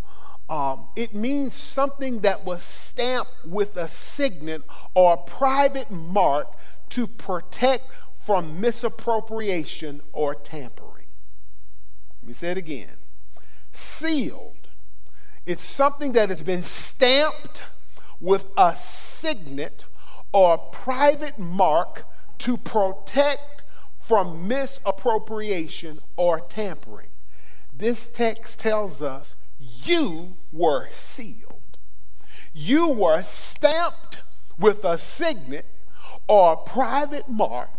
um, 0.48 0.88
it 0.96 1.14
means 1.14 1.54
something 1.54 2.20
that 2.20 2.44
was 2.44 2.62
stamped 2.62 3.44
with 3.44 3.76
a 3.76 3.88
signet 3.88 4.62
or 4.94 5.14
a 5.14 5.16
private 5.16 5.90
mark 5.90 6.52
to 6.90 7.06
protect 7.06 7.90
from 8.24 8.60
misappropriation 8.60 10.00
or 10.12 10.34
tampering. 10.34 11.06
Let 12.22 12.28
me 12.28 12.32
say 12.32 12.50
it 12.52 12.58
again. 12.58 12.96
Sealed. 13.72 14.68
It's 15.44 15.64
something 15.64 16.12
that 16.12 16.28
has 16.30 16.42
been 16.42 16.62
stamped 16.62 17.62
with 18.20 18.46
a 18.56 18.74
signet 18.76 19.84
or 20.32 20.54
a 20.54 20.58
private 20.58 21.38
mark 21.38 22.04
to 22.38 22.56
protect 22.56 23.62
from 23.98 24.48
misappropriation 24.48 26.00
or 26.16 26.40
tampering. 26.40 27.08
This 27.72 28.08
text 28.08 28.60
tells 28.60 29.02
us 29.02 29.36
you 29.58 30.36
were 30.52 30.88
sealed. 30.92 31.78
You 32.52 32.90
were 32.90 33.22
stamped 33.22 34.18
with 34.58 34.84
a 34.84 34.98
signet 34.98 35.66
or 36.28 36.52
a 36.54 36.56
private 36.56 37.28
mark 37.28 37.70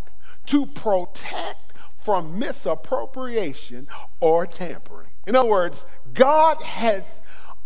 to 0.48 0.66
protect 0.66 1.74
from 1.98 2.40
misappropriation 2.40 3.88
or 4.20 4.48
tampering. 4.48 5.10
In 5.28 5.36
other 5.36 5.50
words, 5.50 5.86
God 6.14 6.62
has 6.62 7.04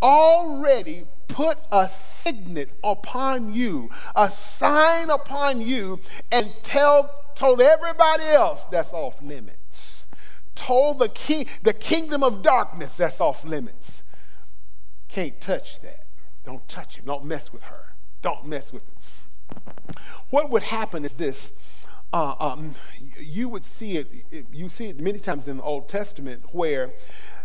already 0.02 1.06
put 1.28 1.58
a 1.72 1.88
signet 1.88 2.70
upon 2.84 3.54
you, 3.54 3.90
a 4.16 4.30
sign 4.30 5.10
upon 5.10 5.62
you, 5.62 6.00
and 6.32 6.52
tell 6.64 7.10
told 7.36 7.62
everybody 7.62 8.26
else 8.26 8.62
that's 8.70 8.94
off 8.94 9.22
limits. 9.22 10.06
Told 10.56 11.00
the 11.00 11.10
king, 11.10 11.48
the 11.64 11.74
kingdom 11.74 12.22
of 12.22 12.44
darkness 12.44 12.98
that's 12.98 13.20
off 13.20 13.44
limits. 13.44 14.03
Can't 15.14 15.40
touch 15.40 15.80
that. 15.82 16.08
Don't 16.44 16.68
touch 16.68 16.98
him. 16.98 17.06
Don't 17.06 17.24
mess 17.24 17.54
with 17.54 17.62
her. 17.62 17.94
Don't 18.24 18.48
mess 18.48 18.74
with 18.74 18.82
him. 18.82 19.62
What 20.32 20.50
would 20.50 20.64
happen 20.64 21.06
is 21.06 21.12
this. 21.12 21.54
Uh, 22.12 22.34
um, 22.40 22.74
you 23.20 23.48
would 23.48 23.64
see 23.64 23.98
it, 23.98 24.08
you 24.52 24.70
see 24.70 24.88
it 24.88 25.00
many 25.00 25.20
times 25.20 25.48
in 25.48 25.58
the 25.58 25.64
Old 25.64 25.88
Testament 25.88 26.42
where 26.52 26.94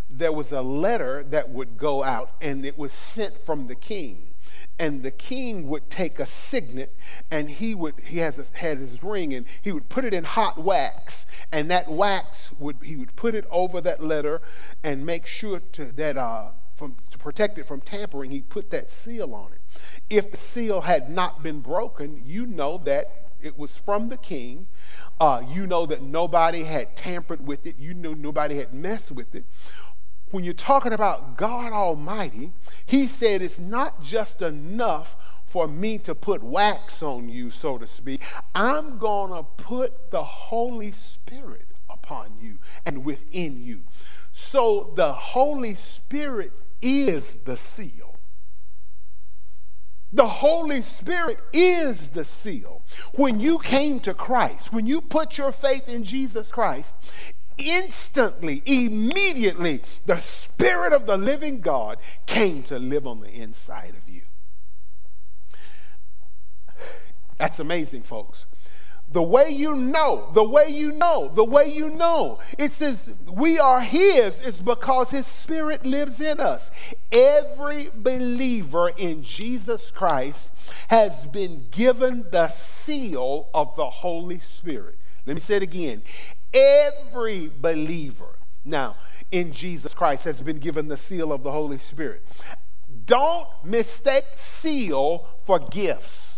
there 0.09 0.33
was 0.33 0.51
a 0.51 0.63
letter 0.63 1.21
that 1.21 1.49
would 1.49 1.77
go 1.77 2.03
out 2.03 2.31
and 2.41 2.65
it 2.65 2.75
was 2.75 2.91
sent 2.91 3.37
from 3.37 3.67
the 3.67 3.75
king 3.75 4.33
and 4.79 5.03
the 5.03 5.11
king 5.11 5.67
would 5.67 5.91
take 5.91 6.19
a 6.19 6.25
signet 6.25 6.95
and 7.29 7.51
he 7.51 7.75
would 7.75 7.93
he 7.99 8.17
has 8.17 8.39
a, 8.39 8.45
had 8.57 8.79
his 8.79 9.03
ring 9.03 9.31
and 9.31 9.45
he 9.61 9.71
would 9.71 9.89
put 9.89 10.03
it 10.03 10.13
in 10.13 10.23
hot 10.23 10.57
wax 10.57 11.27
and 11.51 11.69
that 11.69 11.87
wax 11.87 12.51
would 12.57 12.77
he 12.81 12.95
would 12.95 13.15
put 13.15 13.35
it 13.35 13.45
over 13.51 13.79
that 13.79 14.03
letter 14.03 14.41
and 14.83 15.05
make 15.05 15.27
sure 15.27 15.59
to 15.59 15.85
that 15.91 16.17
uh 16.17 16.49
protect 17.19 17.57
it 17.57 17.65
from 17.65 17.81
tampering 17.81 18.31
he 18.31 18.41
put 18.41 18.71
that 18.71 18.89
seal 18.89 19.33
on 19.35 19.51
it 19.51 19.59
if 20.09 20.31
the 20.31 20.37
seal 20.37 20.81
had 20.81 21.09
not 21.09 21.43
been 21.43 21.59
broken 21.59 22.21
you 22.25 22.45
know 22.45 22.77
that 22.77 23.27
it 23.41 23.57
was 23.57 23.77
from 23.77 24.09
the 24.09 24.17
king 24.17 24.67
uh, 25.19 25.41
you 25.47 25.67
know 25.67 25.85
that 25.85 26.01
nobody 26.01 26.63
had 26.63 26.95
tampered 26.95 27.45
with 27.45 27.65
it 27.65 27.75
you 27.77 27.93
know 27.93 28.13
nobody 28.13 28.55
had 28.55 28.73
messed 28.73 29.11
with 29.11 29.35
it 29.35 29.45
when 30.31 30.43
you're 30.43 30.53
talking 30.53 30.93
about 30.93 31.37
God 31.37 31.73
Almighty, 31.73 32.53
He 32.85 33.07
said 33.07 33.41
it's 33.41 33.59
not 33.59 34.01
just 34.01 34.41
enough 34.41 35.15
for 35.45 35.67
me 35.67 35.97
to 35.99 36.13
put 36.13 36.43
wax 36.43 37.01
on 37.01 37.29
you, 37.29 37.49
so 37.49 37.77
to 37.77 37.87
speak. 37.87 38.21
I'm 38.53 38.99
going 38.99 39.31
to 39.31 39.43
put 39.43 40.11
the 40.11 40.23
Holy 40.23 40.91
Spirit 40.91 41.65
upon 41.89 42.37
you 42.39 42.59
and 42.85 43.03
within 43.03 43.63
you. 43.63 43.83
So 44.31 44.93
the 44.95 45.11
Holy 45.11 45.73
Spirit 45.73 46.51
is 46.81 47.37
the 47.45 47.57
seal. 47.57 48.15
The 50.11 50.27
Holy 50.27 50.81
Spirit 50.81 51.39
is 51.53 52.09
the 52.09 52.25
seal. 52.25 52.83
When 53.13 53.39
you 53.39 53.59
came 53.59 53.99
to 54.01 54.13
Christ, 54.13 54.73
when 54.73 54.87
you 54.87 55.01
put 55.01 55.37
your 55.37 55.51
faith 55.51 55.87
in 55.87 56.03
Jesus 56.03 56.51
Christ, 56.51 56.95
instantly, 57.57 58.63
immediately, 58.65 59.81
the 60.07 60.17
Spirit 60.17 60.93
of 60.93 61.05
the 61.05 61.17
living 61.17 61.61
God 61.61 61.99
came 62.25 62.63
to 62.63 62.79
live 62.79 63.05
on 63.05 63.19
the 63.19 63.29
inside 63.29 63.93
of 64.01 64.09
you. 64.09 64.21
That's 67.37 67.59
amazing, 67.59 68.03
folks. 68.03 68.47
The 69.11 69.23
way 69.23 69.49
you 69.49 69.75
know, 69.75 70.29
the 70.33 70.43
way 70.43 70.69
you 70.69 70.91
know, 70.91 71.31
the 71.33 71.43
way 71.43 71.73
you 71.73 71.89
know. 71.89 72.39
It 72.59 72.71
says 72.71 73.09
we 73.31 73.57
are 73.57 73.81
His 73.81 74.39
is 74.41 74.61
because 74.61 75.09
His 75.09 75.25
Spirit 75.25 75.85
lives 75.85 76.21
in 76.21 76.39
us. 76.39 76.69
Every 77.11 77.89
believer 77.93 78.89
in 78.89 79.23
Jesus 79.23 79.89
Christ 79.89 80.51
has 80.89 81.25
been 81.25 81.65
given 81.71 82.25
the 82.31 82.49
seal 82.49 83.49
of 83.53 83.75
the 83.75 83.89
Holy 83.89 84.39
Spirit. 84.39 84.99
Let 85.25 85.33
me 85.33 85.41
say 85.41 85.55
it 85.55 85.63
again. 85.63 86.03
Every 86.53 87.49
believer 87.61 88.35
now 88.63 88.95
in 89.31 89.51
Jesus 89.51 89.93
Christ 89.93 90.23
has 90.25 90.41
been 90.41 90.59
given 90.59 90.87
the 90.87 90.97
seal 90.97 91.31
of 91.31 91.43
the 91.43 91.51
Holy 91.51 91.77
Spirit. 91.77 92.23
Don't 93.05 93.47
mistake 93.63 94.25
seal 94.35 95.27
for 95.45 95.59
gifts. 95.59 96.28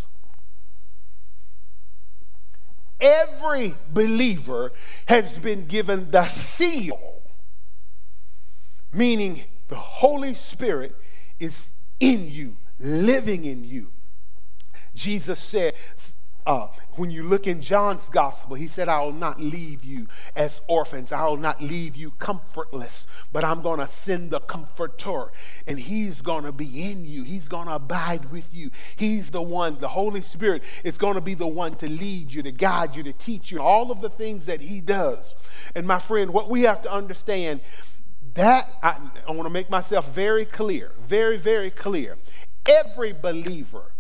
Every 3.02 3.76
believer 3.92 4.72
has 5.08 5.40
been 5.40 5.66
given 5.66 6.12
the 6.12 6.28
seal, 6.28 7.22
meaning 8.94 9.44
the 9.70 9.76
Holy 9.76 10.34
Spirit 10.34 10.96
is 11.40 11.70
in 12.00 12.30
you, 12.30 12.58
living 12.80 13.46
in 13.46 13.64
you. 13.64 13.92
Jesus 14.94 15.40
said, 15.40 15.74
uh, 16.46 16.68
when 16.94 17.12
you 17.12 17.24
look 17.24 17.48
in 17.48 17.62
John's 17.62 18.10
gospel, 18.10 18.56
he 18.56 18.68
said, 18.68 18.90
I 18.90 19.02
will 19.02 19.14
not 19.14 19.40
leave 19.40 19.84
you 19.84 20.08
as 20.36 20.62
orphans. 20.68 21.12
I 21.12 21.26
will 21.26 21.38
not 21.38 21.62
leave 21.62 21.96
you 21.96 22.12
comfortless, 22.12 23.08
but 23.32 23.44
I'm 23.44 23.62
going 23.62 23.80
to 23.80 23.88
send 23.88 24.32
the 24.32 24.40
comforter, 24.40 25.32
and 25.68 25.80
he's 25.80 26.22
going 26.22 26.44
to 26.44 26.52
be 26.52 26.92
in 26.92 27.06
you. 27.06 27.24
He's 27.24 27.48
going 27.48 27.68
to 27.68 27.76
abide 27.76 28.32
with 28.32 28.54
you. 28.54 28.72
He's 28.96 29.32
the 29.32 29.42
one, 29.42 29.78
the 29.80 29.90
Holy 29.90 30.22
Spirit 30.22 30.64
is 30.84 30.98
going 30.98 31.16
to 31.16 31.22
be 31.22 31.36
the 31.36 31.48
one 31.48 31.76
to 31.76 31.90
lead 31.90 32.32
you, 32.32 32.42
to 32.44 32.52
guide 32.52 32.96
you, 32.96 33.04
to 33.04 33.14
teach 33.14 33.52
you, 33.52 33.62
all 33.62 33.92
of 33.92 34.02
the 34.02 34.10
things 34.10 34.46
that 34.48 34.62
he 34.62 34.82
does. 34.82 35.36
And 35.76 35.86
my 35.86 36.00
friend, 36.00 36.34
what 36.34 36.50
we 36.50 36.64
have 36.64 36.82
to 36.84 36.92
understand 36.92 37.62
that 38.34 38.70
I, 38.82 38.98
I 39.28 39.32
want 39.32 39.44
to 39.44 39.50
make 39.50 39.70
myself 39.70 40.14
very 40.14 40.46
clear, 40.46 40.92
very, 41.02 41.38
very 41.38 41.70
clear. 41.70 42.18
Every 42.68 43.14
believer 43.14 43.92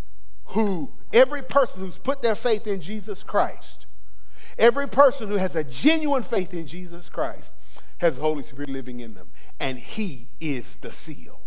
who, 0.46 0.92
every 1.14 1.44
person 1.44 1.82
who's 1.82 1.98
put 1.98 2.22
their 2.22 2.36
faith 2.36 2.68
in 2.68 2.82
Jesus 2.82 3.24
Christ, 3.24 3.86
every 4.58 4.88
person 4.88 5.30
who 5.30 5.38
has 5.38 5.56
a 5.56 5.64
genuine 5.64 6.24
faith 6.24 6.54
in 6.54 6.68
Jesus 6.68 7.10
Christ 7.10 7.54
has 8.00 8.16
the 8.16 8.22
Holy 8.22 8.44
Spirit 8.44 8.70
living 8.70 9.00
in 9.00 9.14
them. 9.14 9.30
And 9.60 9.78
He 9.78 10.30
is 10.40 10.76
the 10.78 10.92
seal. 10.92 11.40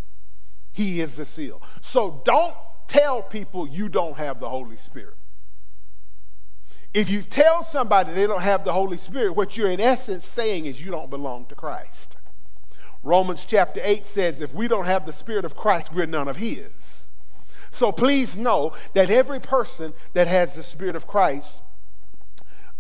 He 0.73 1.01
is 1.01 1.17
the 1.17 1.25
seal. 1.25 1.63
So 1.83 2.23
don't 2.25 2.55
tell 2.89 3.23
people 3.23 3.69
you 3.69 3.89
don't 3.89 4.17
have 4.17 4.41
the 4.41 4.49
Holy 4.49 4.77
Spirit. 4.77 5.17
If 6.93 7.11
you 7.11 7.23
tell 7.23 7.65
somebody 7.65 8.13
they 8.13 8.27
don't 8.27 8.43
have 8.43 8.65
the 8.65 8.73
Holy 8.73 8.97
Spirit, 8.97 9.35
what 9.35 9.57
you're 9.57 9.71
in 9.71 9.81
essence 9.81 10.25
saying 10.25 10.67
is 10.67 10.81
you 10.81 10.93
don't 10.93 11.11
belong 11.11 11.47
to 11.47 11.57
Christ. 11.57 12.17
Romans 13.03 13.45
chapter 13.45 13.81
8 13.83 14.07
says 14.07 14.41
if 14.41 14.55
we 14.55 14.69
don't 14.69 14.87
have 14.87 15.05
the 15.05 15.13
Spirit 15.13 15.45
of 15.45 15.57
Christ, 15.57 15.93
we're 15.93 16.07
none 16.07 16.29
of 16.29 16.37
His. 16.37 17.04
So 17.75 17.91
please 17.91 18.37
know 18.37 18.73
that 18.93 19.11
every 19.11 19.41
person 19.41 19.95
that 20.13 20.29
has 20.29 20.55
the 20.55 20.63
Spirit 20.63 20.95
of 20.95 21.09
Christ 21.09 21.61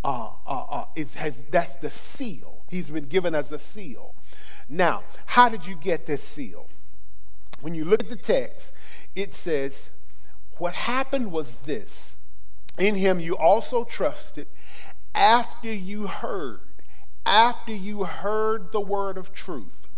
uh, 0.05 0.31
uh, 0.47 0.65
uh, 0.71 0.85
is, 0.95 1.15
has, 1.15 1.43
that's 1.51 1.75
the 1.77 1.91
seal. 1.91 2.63
He's 2.71 2.91
been 2.91 3.07
given 3.07 3.35
as 3.35 3.51
a 3.51 3.59
seal. 3.59 4.15
Now, 4.69 5.03
how 5.27 5.49
did 5.49 5.67
you 5.67 5.75
get 5.75 6.07
this 6.07 6.23
seal? 6.23 6.69
When 7.61 7.75
you 7.75 7.85
look 7.85 8.05
at 8.05 8.09
the 8.09 8.15
text, 8.15 8.73
it 9.17 9.35
says, 9.35 9.91
What 10.59 10.75
happened 10.75 11.33
was 11.33 11.57
this 11.63 12.17
In 12.79 12.95
him 12.95 13.19
you 13.19 13.37
also 13.37 13.83
trusted 13.83 14.47
after 15.13 15.73
you 15.73 16.07
heard, 16.07 16.61
after 17.27 17.73
you 17.73 18.05
heard 18.05 18.71
the 18.71 18.81
word 18.81 19.19
of 19.19 19.33
truth. 19.33 19.89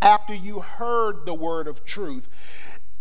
After 0.00 0.34
you 0.34 0.60
heard 0.60 1.26
the 1.26 1.34
word 1.34 1.66
of 1.66 1.84
truth, 1.84 2.28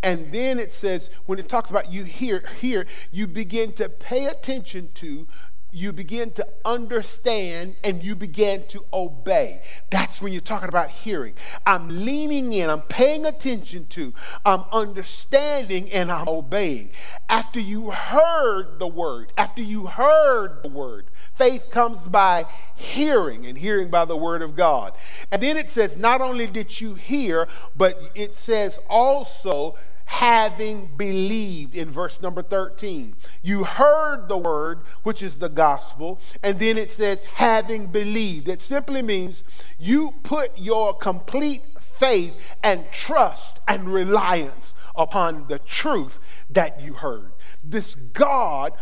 and 0.04 0.32
then 0.32 0.60
it 0.60 0.72
says, 0.72 1.10
when 1.26 1.40
it 1.40 1.50
talks 1.50 1.70
about 1.70 1.92
you 1.92 2.04
here, 2.04 2.44
here, 2.60 2.86
you 3.12 3.28
begin 3.28 3.72
to 3.74 3.90
pay 3.90 4.26
attention 4.26 4.90
to, 4.96 5.28
you 5.74 5.94
begin 5.94 6.32
to 6.32 6.46
understand, 6.66 7.78
and 7.82 8.04
you 8.04 8.14
begin 8.14 8.66
to 8.68 8.84
obey. 8.92 9.62
That's 9.90 10.22
when 10.22 10.34
you're 10.34 10.42
talking 10.42 10.68
about 10.68 10.90
hearing. 10.90 11.34
I'm 11.66 12.04
leaning 12.04 12.52
in, 12.52 12.70
I'm 12.70 12.82
paying 12.82 13.26
attention 13.26 13.86
to, 13.92 14.14
I'm 14.44 14.66
understanding, 14.74 15.90
and 15.92 16.12
I'm 16.12 16.28
obeying. 16.28 16.92
After 17.30 17.62
you 17.62 17.92
heard 17.92 18.80
the 18.80 18.88
word, 18.88 19.32
after 19.38 19.62
you 19.62 19.86
heard 19.86 20.62
the 20.62 20.68
word, 20.68 21.06
faith 21.36 21.70
comes 21.72 22.06
by 22.06 22.48
hearing, 22.76 23.46
and 23.46 23.58
hearing 23.58 23.90
by 23.90 24.04
the 24.04 24.18
word 24.18 24.42
of 24.42 24.58
God. 24.58 24.92
And 25.32 25.42
then 25.42 25.56
it 25.56 25.70
says, 25.70 25.96
not 25.96 26.20
only 26.20 26.48
did 26.48 26.82
you 26.82 26.96
hear, 26.96 27.48
but 27.78 28.12
it 28.14 28.36
says 28.36 28.78
also, 28.90 29.78
having 30.12 30.88
believed 30.98 31.74
in 31.74 31.90
verse 31.90 32.22
number 32.22 32.42
13. 32.42 33.16
You 33.42 33.64
heard 33.64 34.28
the 34.28 34.38
word, 34.38 34.82
which 35.04 35.24
is 35.24 35.40
the 35.40 35.48
gospel, 35.48 36.20
and 36.44 36.60
then 36.60 36.78
it 36.78 36.92
says 36.92 37.24
having 37.24 37.88
believed. 37.88 38.50
It 38.50 38.60
simply 38.60 39.02
means 39.02 39.46
you 39.80 40.12
put 40.22 40.52
your 40.58 40.94
complete 40.94 41.62
faith 41.80 42.36
and 42.62 42.92
trust 42.92 43.62
and 43.70 43.88
reliance 43.88 44.76
upon 44.96 45.48
the 45.48 45.60
truth 45.60 46.20
that 46.50 46.82
you 46.82 46.96
heard. 46.96 47.32
This 47.64 47.96
God 47.96 48.74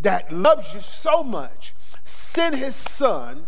that 0.00 0.32
loves 0.32 0.74
you 0.74 0.80
so 0.80 1.22
much 1.22 1.72
sent 2.04 2.56
his 2.56 2.74
son 2.74 3.46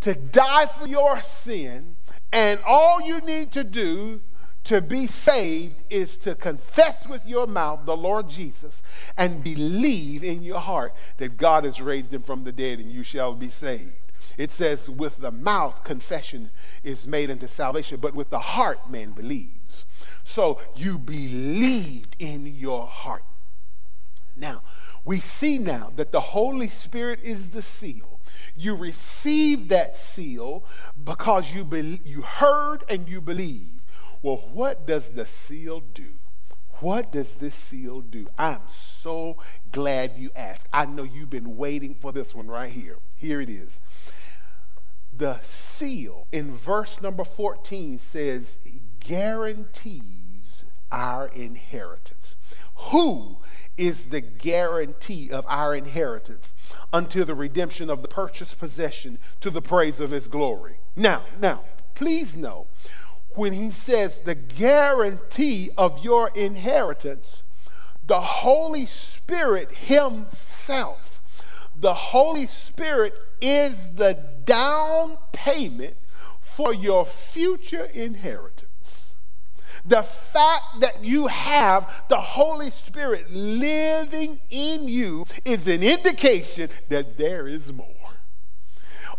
to 0.00 0.14
die 0.14 0.64
for 0.64 0.86
your 0.86 1.20
sin, 1.20 1.96
and 2.32 2.58
all 2.66 3.02
you 3.02 3.20
need 3.20 3.52
to 3.52 3.62
do 3.62 4.22
to 4.64 4.80
be 4.80 5.06
saved 5.06 5.76
is 5.90 6.16
to 6.18 6.34
confess 6.34 7.06
with 7.08 7.26
your 7.26 7.46
mouth 7.46 7.84
the 7.84 7.96
Lord 7.96 8.28
Jesus 8.28 8.82
and 9.16 9.42
believe 9.42 10.22
in 10.22 10.42
your 10.42 10.60
heart 10.60 10.94
that 11.16 11.36
God 11.36 11.64
has 11.64 11.80
raised 11.80 12.14
him 12.14 12.22
from 12.22 12.44
the 12.44 12.52
dead 12.52 12.78
and 12.78 12.90
you 12.90 13.02
shall 13.02 13.34
be 13.34 13.48
saved. 13.48 13.94
It 14.38 14.50
says, 14.50 14.88
with 14.88 15.18
the 15.18 15.32
mouth, 15.32 15.84
confession 15.84 16.50
is 16.82 17.06
made 17.06 17.30
unto 17.30 17.46
salvation, 17.46 17.98
but 18.00 18.14
with 18.14 18.30
the 18.30 18.38
heart, 18.38 18.90
man 18.90 19.10
believes. 19.10 19.84
So 20.24 20.60
you 20.74 20.96
believed 20.96 22.16
in 22.18 22.46
your 22.46 22.86
heart. 22.86 23.24
Now, 24.36 24.62
we 25.04 25.18
see 25.18 25.58
now 25.58 25.92
that 25.96 26.12
the 26.12 26.20
Holy 26.20 26.68
Spirit 26.68 27.20
is 27.22 27.50
the 27.50 27.62
seal. 27.62 28.20
You 28.56 28.74
receive 28.76 29.68
that 29.68 29.96
seal 29.96 30.64
because 31.02 31.52
you, 31.52 31.64
be- 31.64 32.00
you 32.04 32.22
heard 32.22 32.84
and 32.88 33.08
you 33.08 33.20
believe. 33.20 33.71
Well, 34.22 34.36
what 34.52 34.86
does 34.86 35.10
the 35.10 35.26
seal 35.26 35.80
do? 35.80 36.14
What 36.80 37.12
does 37.12 37.34
this 37.34 37.54
seal 37.54 38.00
do? 38.00 38.26
I'm 38.38 38.62
so 38.66 39.36
glad 39.70 40.14
you 40.16 40.30
asked. 40.34 40.68
I 40.72 40.86
know 40.86 41.02
you've 41.02 41.30
been 41.30 41.56
waiting 41.56 41.94
for 41.94 42.12
this 42.12 42.34
one 42.34 42.48
right 42.48 42.70
here. 42.70 42.98
Here 43.16 43.40
it 43.40 43.50
is. 43.50 43.80
The 45.12 45.40
seal 45.42 46.26
in 46.32 46.54
verse 46.56 47.00
number 47.00 47.24
14 47.24 48.00
says, 48.00 48.56
guarantees 49.00 50.64
our 50.90 51.28
inheritance. 51.28 52.36
Who 52.90 53.38
is 53.76 54.06
the 54.06 54.20
guarantee 54.20 55.30
of 55.30 55.44
our 55.48 55.74
inheritance 55.74 56.54
until 56.92 57.24
the 57.24 57.34
redemption 57.34 57.90
of 57.90 58.02
the 58.02 58.08
purchased 58.08 58.58
possession 58.58 59.18
to 59.40 59.50
the 59.50 59.62
praise 59.62 60.00
of 60.00 60.10
his 60.10 60.28
glory? 60.28 60.78
Now, 60.96 61.22
now, 61.40 61.62
please 61.94 62.36
know 62.36 62.66
when 63.36 63.52
he 63.52 63.70
says 63.70 64.20
the 64.20 64.34
guarantee 64.34 65.70
of 65.76 66.04
your 66.04 66.30
inheritance, 66.34 67.42
the 68.06 68.20
Holy 68.20 68.86
Spirit 68.86 69.70
Himself, 69.70 71.20
the 71.74 71.94
Holy 71.94 72.46
Spirit 72.46 73.14
is 73.40 73.88
the 73.94 74.18
down 74.44 75.18
payment 75.32 75.96
for 76.40 76.74
your 76.74 77.06
future 77.06 77.84
inheritance. 77.84 79.14
The 79.84 80.02
fact 80.02 80.80
that 80.80 81.02
you 81.02 81.28
have 81.28 82.04
the 82.08 82.20
Holy 82.20 82.70
Spirit 82.70 83.30
living 83.30 84.40
in 84.50 84.86
you 84.86 85.26
is 85.44 85.66
an 85.66 85.82
indication 85.82 86.68
that 86.88 87.16
there 87.16 87.48
is 87.48 87.72
more. 87.72 88.01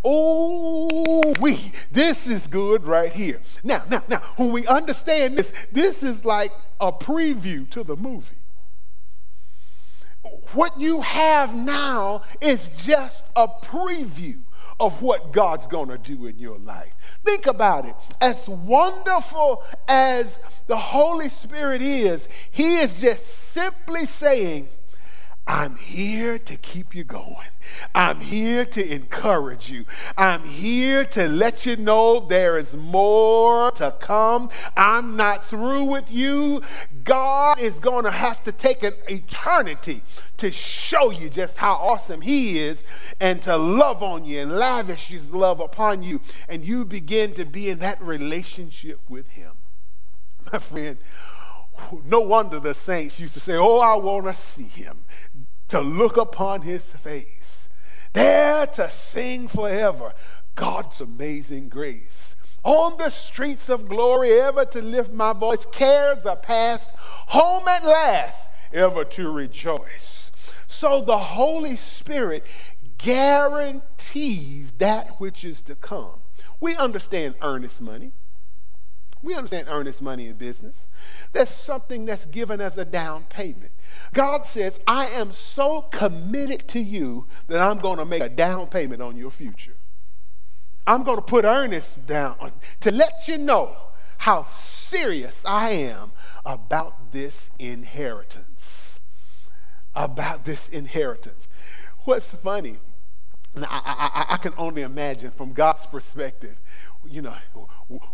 Oh, 0.06 1.34
we, 1.40 1.72
this 1.92 2.28
is 2.28 2.48
good 2.48 2.86
right 2.86 3.12
here. 3.14 3.40
Now, 3.64 3.84
now, 3.90 4.04
now, 4.10 4.22
when 4.36 4.52
we 4.52 4.68
understand 4.68 5.38
this, 5.38 5.52
this 5.72 6.04
is 6.04 6.26
like 6.26 6.52
a 6.80 6.92
preview 6.92 7.70
to 7.72 7.84
the 7.84 7.96
movie. 7.96 8.36
What 10.54 10.80
you 10.80 11.02
have 11.02 11.56
now 11.56 12.24
is 12.42 12.70
just 12.78 13.24
a 13.36 13.48
preview 13.48 14.40
of 14.80 15.02
what 15.02 15.32
God's 15.32 15.68
going 15.68 15.90
to 15.90 15.98
do 15.98 16.26
in 16.26 16.38
your 16.38 16.58
life. 16.60 16.94
Think 17.24 17.48
about 17.48 17.86
it. 17.86 17.96
As 18.20 18.48
wonderful 18.50 19.64
as 19.88 20.40
the 20.68 20.78
Holy 20.78 21.30
Spirit 21.30 21.82
is, 21.82 22.28
He 22.52 22.78
is 22.78 23.00
just 23.00 23.26
simply 23.26 24.06
saying, 24.06 24.68
I'm 25.46 25.76
here 25.76 26.40
to 26.40 26.56
keep 26.56 26.96
you 26.96 27.04
going. 27.04 27.50
I'm 27.94 28.22
here 28.22 28.64
to 28.64 28.94
encourage 28.94 29.70
you. 29.70 29.84
I'm 30.18 30.44
here 30.44 31.04
to 31.06 31.28
let 31.28 31.66
you 31.66 31.76
know 31.76 32.22
there 32.22 32.56
is 32.56 32.74
more 32.74 33.72
to 33.72 33.92
come. 34.00 34.50
I'm 34.78 35.18
not 35.18 35.44
through 35.44 35.84
with 35.84 36.10
you. 36.10 36.62
God 37.04 37.60
is 37.60 37.78
going 37.80 38.06
to 38.06 38.12
have 38.12 38.42
to 38.46 38.54
take 38.54 38.84
an 38.84 38.94
eternity 39.10 40.02
to 40.38 40.50
show 40.50 41.12
you 41.12 41.30
just 41.30 41.58
how 41.58 41.74
awesome 41.74 42.22
He 42.22 42.60
is 42.60 42.82
and 43.20 43.42
to 43.44 43.58
love 43.58 44.02
on 44.02 44.24
you 44.24 44.40
and 44.40 44.52
lavish 44.54 45.08
His 45.08 45.32
love 45.32 45.60
upon 45.60 46.04
you. 46.04 46.22
And 46.48 46.64
you 46.64 46.86
begin 46.86 47.34
to 47.34 47.44
be 47.44 47.70
in 47.70 47.80
that 47.80 48.02
relationship 48.02 49.00
with 49.10 49.28
Him. 49.30 49.52
My 50.54 50.60
friend, 50.60 50.98
no 52.06 52.22
wonder 52.22 52.60
the 52.60 52.74
saints 52.74 53.20
used 53.20 53.34
to 53.34 53.40
say, 53.40 53.56
Oh, 53.56 53.80
I 53.80 53.96
want 53.96 54.26
to 54.26 54.34
see 54.34 54.64
Him 54.64 55.00
to 55.74 55.82
look 55.82 56.18
upon 56.18 56.62
his 56.62 56.84
face, 56.92 57.68
there 58.14 58.68
to 58.68 58.88
sing 58.92 59.48
forever 59.48 60.14
God's 60.54 61.02
amazing 61.02 61.68
grace. 61.68 62.36
On 62.64 62.96
the 63.00 63.10
streets 63.10 63.70
of 63.70 63.90
glory, 63.90 64.34
ever 64.34 64.66
to 64.66 64.84
lift 64.84 65.12
my 65.12 65.34
voice, 65.34 65.66
cares 65.72 66.28
are 66.28 66.36
past, 66.36 66.92
home 66.96 67.68
at 67.68 67.84
last, 67.84 68.50
ever 68.72 69.04
to 69.04 69.32
rejoice. 69.32 70.32
So 70.68 71.02
the 71.02 71.18
Holy 71.18 71.76
Spirit 71.76 72.46
guarantees 73.00 74.74
that 74.74 75.20
which 75.20 75.44
is 75.44 75.64
to 75.64 75.74
come. 75.74 76.22
We 76.62 76.76
understand 76.76 77.34
earnest 77.42 77.82
money. 77.82 78.12
We 79.24 79.36
understand 79.36 79.68
earnest 79.70 80.02
money 80.02 80.28
in 80.28 80.36
business. 80.36 80.90
That's 81.32 81.50
something 81.50 82.06
that's 82.06 82.26
given 82.26 82.60
as 82.60 82.78
a 82.78 82.84
down 82.84 83.24
payment. 83.30 83.72
God 84.14 84.46
says, 84.46 84.82
I 84.86 85.08
am 85.08 85.32
so 85.32 85.84
committed 85.84 86.68
to 86.70 86.80
you 86.80 87.26
that 87.48 87.62
I'm 87.62 87.78
going 87.78 88.00
to 88.00 88.06
make 88.06 88.22
a 88.22 88.28
down 88.28 88.68
payment 88.68 89.02
on 89.02 89.16
your 89.16 89.32
future. 89.32 89.78
I'm 90.86 91.04
going 91.04 91.16
to 91.16 91.24
put 91.24 91.46
earnest 91.46 92.06
down 92.06 92.52
to 92.82 92.92
let 92.92 93.30
you 93.30 93.38
know 93.38 93.78
how 94.18 94.46
serious 94.46 95.42
I 95.46 95.70
am 95.70 96.12
about 96.46 97.14
this 97.14 97.50
inheritance. 97.58 99.00
About 99.96 100.44
this 100.44 100.68
inheritance. 100.68 101.48
What's 102.04 102.34
funny 102.34 102.80
and 103.56 103.66
I, 103.66 103.82
I, 103.86 104.26
I, 104.30 104.38
can 104.38 104.54
only 104.58 104.82
imagine 104.82 105.30
from 105.30 105.54
God's 105.54 105.86
perspective, 105.86 106.60
you 107.08 107.22
know, 107.22 107.36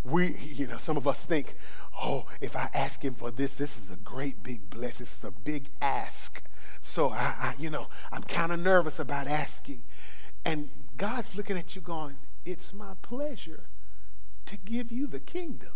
we, 0.03 0.35
you 0.35 0.67
know, 0.67 0.77
some 0.77 0.97
of 0.97 1.07
us 1.07 1.23
think, 1.23 1.55
oh, 2.01 2.25
if 2.41 2.57
I 2.57 2.69
ask 2.73 3.03
him 3.03 3.13
for 3.13 3.31
this, 3.31 3.55
this 3.55 3.77
is 3.77 3.89
a 3.89 3.95
great 3.95 4.43
big 4.43 4.69
blessing. 4.69 5.05
Is 5.05 5.23
a 5.23 5.31
big 5.31 5.69
ask. 5.81 6.43
So 6.81 7.11
I, 7.11 7.33
I 7.39 7.55
you 7.57 7.69
know, 7.69 7.87
I'm 8.11 8.23
kind 8.23 8.51
of 8.51 8.59
nervous 8.59 8.99
about 8.99 9.27
asking. 9.27 9.83
And 10.43 10.69
God's 10.97 11.35
looking 11.35 11.57
at 11.57 11.75
you 11.75 11.81
going, 11.81 12.17
it's 12.43 12.73
my 12.73 12.93
pleasure 13.01 13.69
to 14.45 14.57
give 14.57 14.91
you 14.91 15.07
the 15.07 15.19
kingdom. 15.19 15.71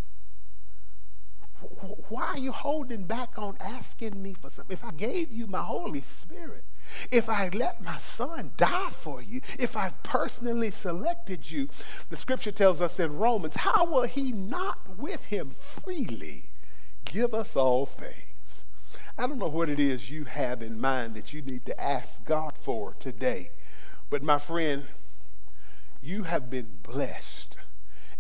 Why 2.09 2.23
are 2.23 2.37
you 2.37 2.51
holding 2.51 3.03
back 3.03 3.37
on 3.37 3.57
asking 3.59 4.21
me 4.21 4.33
for 4.33 4.49
something? 4.49 4.73
If 4.73 4.83
I 4.83 4.91
gave 4.91 5.31
you 5.31 5.47
my 5.47 5.61
Holy 5.61 6.01
Spirit, 6.01 6.65
if 7.11 7.29
I 7.29 7.49
let 7.49 7.81
my 7.81 7.97
son 7.97 8.51
die 8.57 8.89
for 8.89 9.21
you, 9.21 9.41
if 9.57 9.75
I've 9.75 10.01
personally 10.03 10.71
selected 10.71 11.49
you, 11.49 11.69
the 12.09 12.17
scripture 12.17 12.51
tells 12.51 12.81
us 12.81 12.99
in 12.99 13.17
Romans, 13.17 13.55
how 13.57 13.85
will 13.85 14.03
he 14.03 14.31
not 14.31 14.97
with 14.97 15.25
him 15.25 15.51
freely 15.51 16.49
give 17.05 17.33
us 17.33 17.55
all 17.55 17.85
things? 17.85 18.65
I 19.17 19.27
don't 19.27 19.37
know 19.37 19.47
what 19.47 19.69
it 19.69 19.79
is 19.79 20.09
you 20.09 20.25
have 20.25 20.61
in 20.61 20.79
mind 20.79 21.15
that 21.15 21.33
you 21.33 21.41
need 21.41 21.65
to 21.67 21.81
ask 21.81 22.25
God 22.25 22.57
for 22.57 22.95
today, 22.99 23.51
but 24.09 24.23
my 24.23 24.39
friend, 24.39 24.85
you 26.01 26.23
have 26.23 26.49
been 26.49 26.79
blessed. 26.83 27.57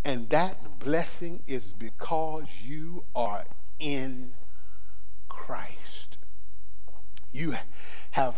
And 0.05 0.29
that 0.29 0.79
blessing 0.79 1.41
is 1.47 1.69
because 1.71 2.45
you 2.61 3.05
are 3.15 3.45
in 3.79 4.33
Christ. 5.29 6.17
You 7.31 7.55
have 8.11 8.35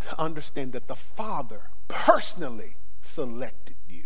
to 0.00 0.20
understand 0.20 0.72
that 0.72 0.88
the 0.88 0.94
Father 0.94 1.70
personally 1.88 2.76
selected 3.00 3.76
you. 3.88 4.04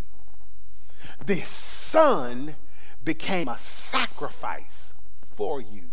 The 1.25 1.41
Son 1.41 2.55
became 3.03 3.47
a 3.47 3.57
sacrifice 3.57 4.93
for 5.23 5.61
you. 5.61 5.91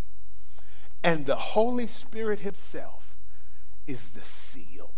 And 1.02 1.26
the 1.26 1.36
Holy 1.36 1.86
Spirit 1.86 2.40
Himself 2.40 3.14
is 3.86 4.10
the 4.10 4.22
seal, 4.22 4.94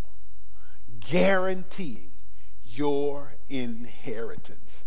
guaranteeing 1.01 2.13
your 2.65 3.35
inheritance. 3.49 4.86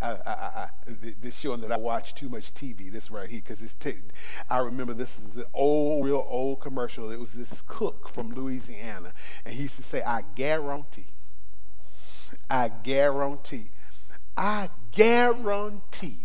I, 0.00 0.10
I, 0.10 0.68
this 1.20 1.36
showing 1.36 1.60
that 1.62 1.72
I 1.72 1.76
watch 1.76 2.14
too 2.14 2.28
much 2.28 2.54
TV. 2.54 2.90
This 2.90 3.10
right 3.10 3.28
here, 3.28 3.40
because 3.44 3.62
it's. 3.62 3.74
T- 3.74 3.94
I 4.48 4.58
remember 4.58 4.94
this 4.94 5.18
is 5.18 5.36
an 5.36 5.46
old, 5.52 6.04
real 6.04 6.24
old 6.28 6.60
commercial. 6.60 7.10
It 7.10 7.18
was 7.18 7.32
this 7.32 7.62
cook 7.66 8.08
from 8.08 8.32
Louisiana, 8.32 9.12
and 9.44 9.54
he 9.54 9.62
used 9.62 9.76
to 9.76 9.82
say, 9.82 10.02
"I 10.02 10.22
guarantee, 10.36 11.06
I 12.48 12.68
guarantee, 12.68 13.70
I 14.36 14.70
guarantee 14.92 16.20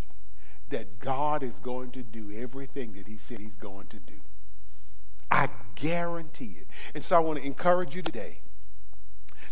that 0.69 0.99
God 0.99 1.41
is 1.41 1.57
going 1.57 1.91
to 1.91 2.03
do 2.03 2.31
everything 2.31 2.93
that 2.93 3.07
He 3.07 3.17
said 3.17 3.39
He's 3.39 3.55
going 3.59 3.87
to 3.87 3.97
do. 3.97 4.21
I 5.31 5.49
guarantee 5.73 6.57
it." 6.59 6.67
And 6.93 7.03
so 7.03 7.15
I 7.15 7.19
want 7.19 7.39
to 7.39 7.45
encourage 7.45 7.95
you 7.95 8.03
today 8.03 8.41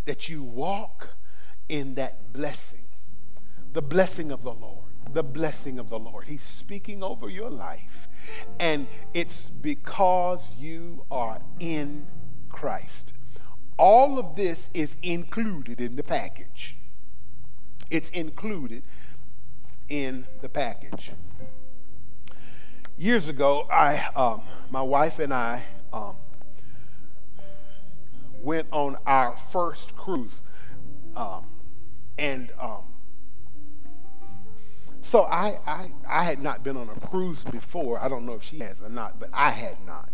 that 0.06 0.30
you 0.30 0.44
walk 0.44 1.10
in 1.68 1.96
that 1.96 2.34
blessing 2.34 2.84
the 3.74 3.82
blessing 3.82 4.32
of 4.32 4.44
the 4.44 4.54
Lord. 4.54 4.86
The 5.14 5.24
blessing 5.24 5.80
of 5.80 5.90
the 5.90 6.00
Lord. 6.00 6.26
He's 6.26 6.44
speaking 6.44 7.04
over 7.04 7.30
your 7.30 7.50
life. 7.50 8.08
And 8.60 8.88
it's 9.14 9.50
because 9.50 10.54
you 10.58 11.06
are 11.12 11.42
in 11.60 12.06
Christ. 12.50 13.14
All 13.78 14.20
of 14.20 14.36
this 14.36 14.70
is 14.74 14.96
included 15.02 15.82
in 15.82 15.96
the 15.96 16.04
package. 16.04 16.78
It's 17.90 18.10
included 18.12 18.84
in 19.90 20.28
the 20.42 20.50
package. 20.50 21.12
Years 22.98 23.28
ago, 23.28 23.68
I, 23.72 24.08
um, 24.16 24.44
my 24.70 24.82
wife 24.82 25.20
and 25.20 25.34
I 25.34 25.64
um, 25.92 26.16
went 28.42 28.68
on 28.72 28.98
our 29.06 29.36
first 29.36 29.96
cruise. 29.96 30.42
Um, 31.16 31.48
and 32.18 32.52
um, 32.60 32.91
so 35.02 35.24
I, 35.24 35.60
I, 35.66 35.92
I 36.08 36.24
had 36.24 36.42
not 36.42 36.64
been 36.64 36.78
on 36.78 36.90
a 36.90 37.08
cruise 37.08 37.44
before. 37.44 38.02
I 38.02 38.08
don't 38.08 38.26
know 38.26 38.34
if 38.34 38.44
she 38.44 38.60
has 38.60 38.82
or 38.82 38.90
not, 38.90 39.20
but 39.20 39.30
I 39.34 39.52
had 39.52 39.78
not. 39.86 40.10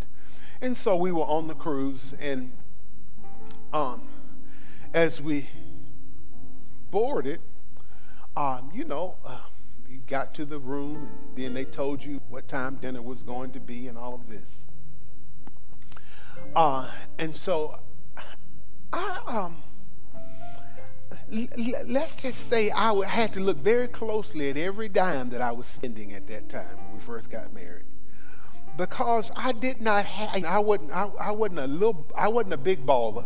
And 0.61 0.75
so 0.75 0.95
we 0.95 1.11
were 1.11 1.25
on 1.25 1.47
the 1.47 1.53
cruise, 1.53 2.15
and 2.19 2.51
um, 3.73 4.07
as 4.93 5.21
we 5.21 5.49
boarded, 6.89 7.41
um, 8.35 8.71
you 8.73 8.83
know, 8.83 9.17
uh, 9.25 9.39
you 9.87 9.99
got 10.07 10.33
to 10.35 10.45
the 10.45 10.57
room, 10.57 11.09
and 11.27 11.37
then 11.37 11.53
they 11.53 11.65
told 11.65 12.03
you 12.03 12.21
what 12.29 12.47
time 12.47 12.75
dinner 12.75 13.01
was 13.01 13.23
going 13.23 13.51
to 13.51 13.59
be 13.59 13.87
and 13.87 13.97
all 13.97 14.15
of 14.15 14.29
this. 14.29 14.67
Uh, 16.55 16.89
and 17.19 17.35
so 17.35 17.79
I, 18.91 19.19
um, 19.27 19.57
let's 21.29 22.15
just 22.15 22.49
say 22.49 22.71
I 22.71 23.05
had 23.05 23.33
to 23.33 23.39
look 23.39 23.57
very 23.57 23.87
closely 23.87 24.49
at 24.49 24.57
every 24.57 24.89
dime 24.89 25.29
that 25.31 25.41
I 25.41 25.51
was 25.51 25.65
spending 25.65 26.13
at 26.13 26.27
that 26.27 26.49
time 26.49 26.77
when 26.77 26.93
we 26.95 26.99
first 26.99 27.29
got 27.29 27.53
married. 27.53 27.83
Because 28.77 29.31
I 29.35 29.51
did 29.51 29.81
not 29.81 30.05
have, 30.05 30.43
I 30.45 30.59
wasn't, 30.59 30.91
I, 30.91 31.05
I 31.19 31.31
wasn't 31.31 31.59
a 31.59 31.67
little, 31.67 32.05
I 32.15 32.27
wasn't 32.29 32.53
a 32.53 32.57
big 32.57 32.85
baller. 32.85 33.25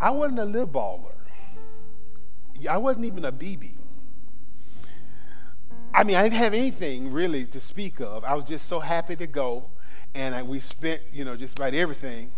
I 0.00 0.10
wasn't 0.10 0.40
a 0.40 0.44
little 0.44 0.66
baller. 0.66 1.14
I 2.68 2.78
wasn't 2.78 3.04
even 3.04 3.24
a 3.24 3.32
BB. 3.32 3.76
I 5.92 6.04
mean, 6.04 6.16
I 6.16 6.22
didn't 6.22 6.38
have 6.38 6.54
anything 6.54 7.12
really 7.12 7.44
to 7.46 7.60
speak 7.60 8.00
of. 8.00 8.24
I 8.24 8.34
was 8.34 8.44
just 8.44 8.66
so 8.66 8.80
happy 8.80 9.16
to 9.16 9.26
go, 9.26 9.70
and 10.14 10.34
I, 10.34 10.42
we 10.42 10.60
spent, 10.60 11.02
you 11.12 11.24
know, 11.24 11.36
just 11.36 11.58
about 11.58 11.74
everything 11.74 12.32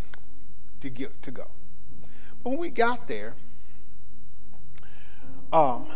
to 0.81 0.91
get 0.91 1.23
to 1.23 1.31
go. 1.31 1.49
But 2.43 2.51
when 2.51 2.59
we 2.59 2.71
got 2.71 3.09
there, 3.09 3.35
um, 5.53 5.87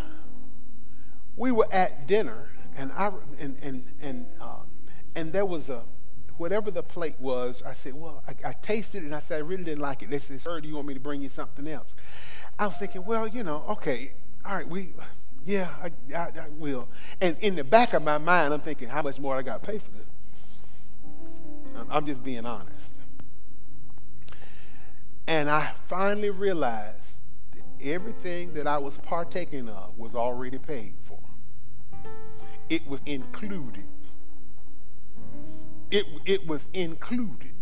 we 1.36 1.52
were 1.52 1.68
at 1.72 2.06
dinner, 2.06 2.50
and 2.76 2.92
I 2.92 3.12
and 3.38 3.56
and 3.62 3.84
and 4.00 4.26
um, 4.40 4.66
and 5.14 5.32
there 5.32 5.46
was 5.46 5.68
a 5.68 5.82
whatever 6.36 6.70
the 6.70 6.82
plate 6.82 7.16
was. 7.18 7.62
I 7.64 7.72
said, 7.72 7.94
well, 7.94 8.22
I, 8.28 8.48
I, 8.48 8.52
tasted 8.52 9.02
it, 9.02 9.06
and 9.06 9.14
I 9.14 9.20
said 9.20 9.36
I 9.36 9.40
really 9.40 9.64
didn't 9.64 9.80
like 9.80 10.02
it. 10.02 10.10
They 10.10 10.18
said, 10.18 10.38
sir, 10.40 10.60
do 10.60 10.68
you 10.68 10.74
want 10.74 10.86
me 10.86 10.92
to 10.92 11.00
bring 11.00 11.22
you 11.22 11.30
something 11.30 11.66
else? 11.66 11.94
I 12.58 12.66
was 12.66 12.76
thinking, 12.76 13.06
well, 13.06 13.26
you 13.26 13.42
know, 13.42 13.64
okay, 13.70 14.12
all 14.44 14.56
right, 14.56 14.68
we. 14.68 14.94
Yeah, 15.44 15.68
I, 15.80 15.92
I, 16.12 16.22
I 16.22 16.48
will. 16.50 16.88
And 17.20 17.36
in 17.40 17.54
the 17.54 17.62
back 17.62 17.94
of 17.94 18.02
my 18.02 18.18
mind, 18.18 18.52
I'm 18.52 18.60
thinking, 18.60 18.88
how 18.88 19.02
much 19.02 19.20
more 19.20 19.36
I 19.36 19.42
got 19.42 19.62
to 19.62 19.66
pay 19.70 19.78
for 19.78 19.90
this? 19.92 20.06
I'm 21.88 22.04
just 22.04 22.24
being 22.24 22.44
honest. 22.44 22.94
And 25.28 25.48
I 25.48 25.72
finally 25.84 26.30
realized 26.30 27.05
everything 27.82 28.54
that 28.54 28.66
I 28.66 28.78
was 28.78 28.98
partaking 28.98 29.68
of 29.68 29.96
was 29.98 30.14
already 30.14 30.58
paid 30.58 30.94
for. 31.02 31.18
It 32.68 32.86
was 32.86 33.00
included. 33.06 33.86
It, 35.90 36.06
it 36.24 36.46
was 36.46 36.66
included. 36.72 37.52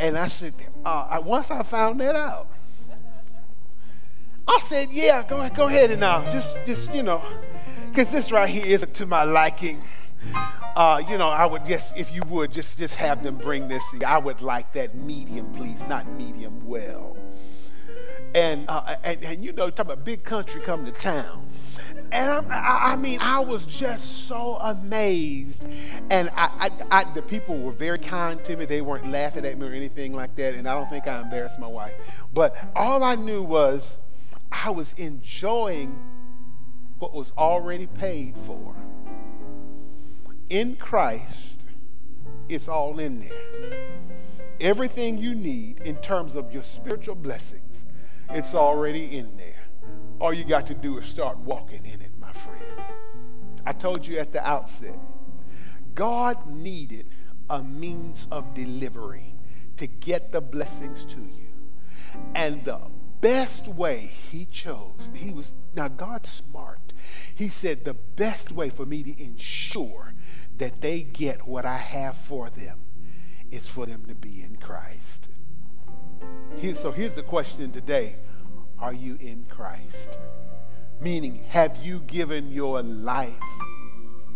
And 0.00 0.16
I 0.16 0.28
said, 0.28 0.54
uh, 0.84 1.20
once 1.24 1.50
I 1.50 1.62
found 1.62 2.00
that 2.00 2.14
out, 2.14 2.50
I 4.46 4.58
said, 4.64 4.88
yeah, 4.90 5.22
go 5.28 5.46
go 5.50 5.66
ahead 5.66 5.90
and 5.90 6.02
uh, 6.02 6.30
just, 6.32 6.56
just, 6.66 6.94
you 6.94 7.02
know, 7.02 7.22
because 7.90 8.10
this 8.10 8.32
right 8.32 8.48
here 8.48 8.64
isn't 8.64 8.94
to 8.94 9.06
my 9.06 9.24
liking. 9.24 9.82
Uh, 10.74 11.02
you 11.08 11.18
know, 11.18 11.28
I 11.28 11.44
would 11.44 11.66
just, 11.66 11.96
if 11.98 12.14
you 12.14 12.22
would, 12.28 12.52
just, 12.52 12.78
just 12.78 12.96
have 12.96 13.22
them 13.22 13.36
bring 13.36 13.68
this. 13.68 13.82
I 14.06 14.16
would 14.16 14.40
like 14.40 14.72
that 14.72 14.94
medium, 14.94 15.52
please, 15.52 15.80
not 15.88 16.10
medium 16.12 16.66
well. 16.66 17.16
And, 18.34 18.66
uh, 18.68 18.96
and, 19.04 19.24
and 19.24 19.44
you 19.44 19.52
know, 19.52 19.70
talking 19.70 19.92
about 19.92 20.04
big 20.04 20.24
country 20.24 20.60
coming 20.60 20.86
to 20.86 20.92
town. 20.92 21.48
And 22.10 22.50
I, 22.50 22.92
I, 22.92 22.96
mean, 22.96 23.20
I 23.20 23.40
was 23.40 23.66
just 23.66 24.26
so 24.26 24.56
amazed. 24.56 25.64
And 26.10 26.30
I, 26.30 26.70
I, 26.90 27.00
I, 27.00 27.14
the 27.14 27.22
people 27.22 27.58
were 27.58 27.72
very 27.72 27.98
kind 27.98 28.42
to 28.44 28.56
me. 28.56 28.64
They 28.64 28.80
weren't 28.80 29.10
laughing 29.10 29.44
at 29.44 29.58
me 29.58 29.66
or 29.66 29.72
anything 29.72 30.14
like 30.14 30.34
that. 30.36 30.54
And 30.54 30.68
I 30.68 30.74
don't 30.74 30.88
think 30.88 31.06
I 31.06 31.20
embarrassed 31.20 31.58
my 31.58 31.66
wife. 31.66 31.94
But 32.32 32.56
all 32.74 33.02
I 33.02 33.14
knew 33.14 33.42
was 33.42 33.98
I 34.50 34.70
was 34.70 34.94
enjoying 34.96 35.98
what 36.98 37.12
was 37.12 37.32
already 37.36 37.86
paid 37.86 38.34
for. 38.44 38.74
In 40.48 40.76
Christ, 40.76 41.66
it's 42.48 42.68
all 42.68 42.98
in 42.98 43.20
there. 43.20 43.88
Everything 44.60 45.18
you 45.18 45.34
need 45.34 45.80
in 45.80 45.96
terms 45.96 46.34
of 46.34 46.52
your 46.52 46.62
spiritual 46.62 47.14
blessing 47.14 47.60
it's 48.30 48.54
already 48.54 49.16
in 49.16 49.36
there. 49.36 49.64
All 50.20 50.32
you 50.32 50.44
got 50.44 50.66
to 50.66 50.74
do 50.74 50.98
is 50.98 51.06
start 51.06 51.38
walking 51.38 51.84
in 51.86 52.00
it, 52.00 52.10
my 52.18 52.32
friend. 52.32 52.64
I 53.64 53.72
told 53.72 54.06
you 54.06 54.18
at 54.18 54.32
the 54.32 54.46
outset, 54.46 54.98
God 55.94 56.46
needed 56.46 57.06
a 57.50 57.62
means 57.62 58.28
of 58.30 58.54
delivery 58.54 59.34
to 59.76 59.86
get 59.86 60.32
the 60.32 60.40
blessings 60.40 61.04
to 61.06 61.20
you. 61.20 61.48
And 62.34 62.64
the 62.64 62.80
best 63.20 63.68
way 63.68 64.10
he 64.30 64.44
chose, 64.46 65.10
he 65.14 65.32
was, 65.32 65.54
now 65.74 65.88
God's 65.88 66.28
smart. 66.28 66.92
He 67.34 67.48
said, 67.48 67.84
the 67.84 67.94
best 67.94 68.52
way 68.52 68.70
for 68.70 68.84
me 68.84 69.02
to 69.02 69.22
ensure 69.22 70.14
that 70.56 70.80
they 70.80 71.02
get 71.02 71.46
what 71.46 71.64
I 71.64 71.76
have 71.76 72.16
for 72.16 72.50
them 72.50 72.80
is 73.50 73.68
for 73.68 73.86
them 73.86 74.04
to 74.06 74.14
be 74.14 74.42
in 74.42 74.56
Christ. 74.56 75.28
So 76.78 76.92
here's 76.92 77.14
the 77.14 77.22
question 77.22 77.72
today 77.72 78.16
Are 78.78 78.92
you 78.92 79.16
in 79.20 79.46
Christ? 79.48 80.16
Meaning, 81.00 81.44
have 81.48 81.76
you 81.82 82.00
given 82.00 82.52
your 82.52 82.82
life 82.82 83.32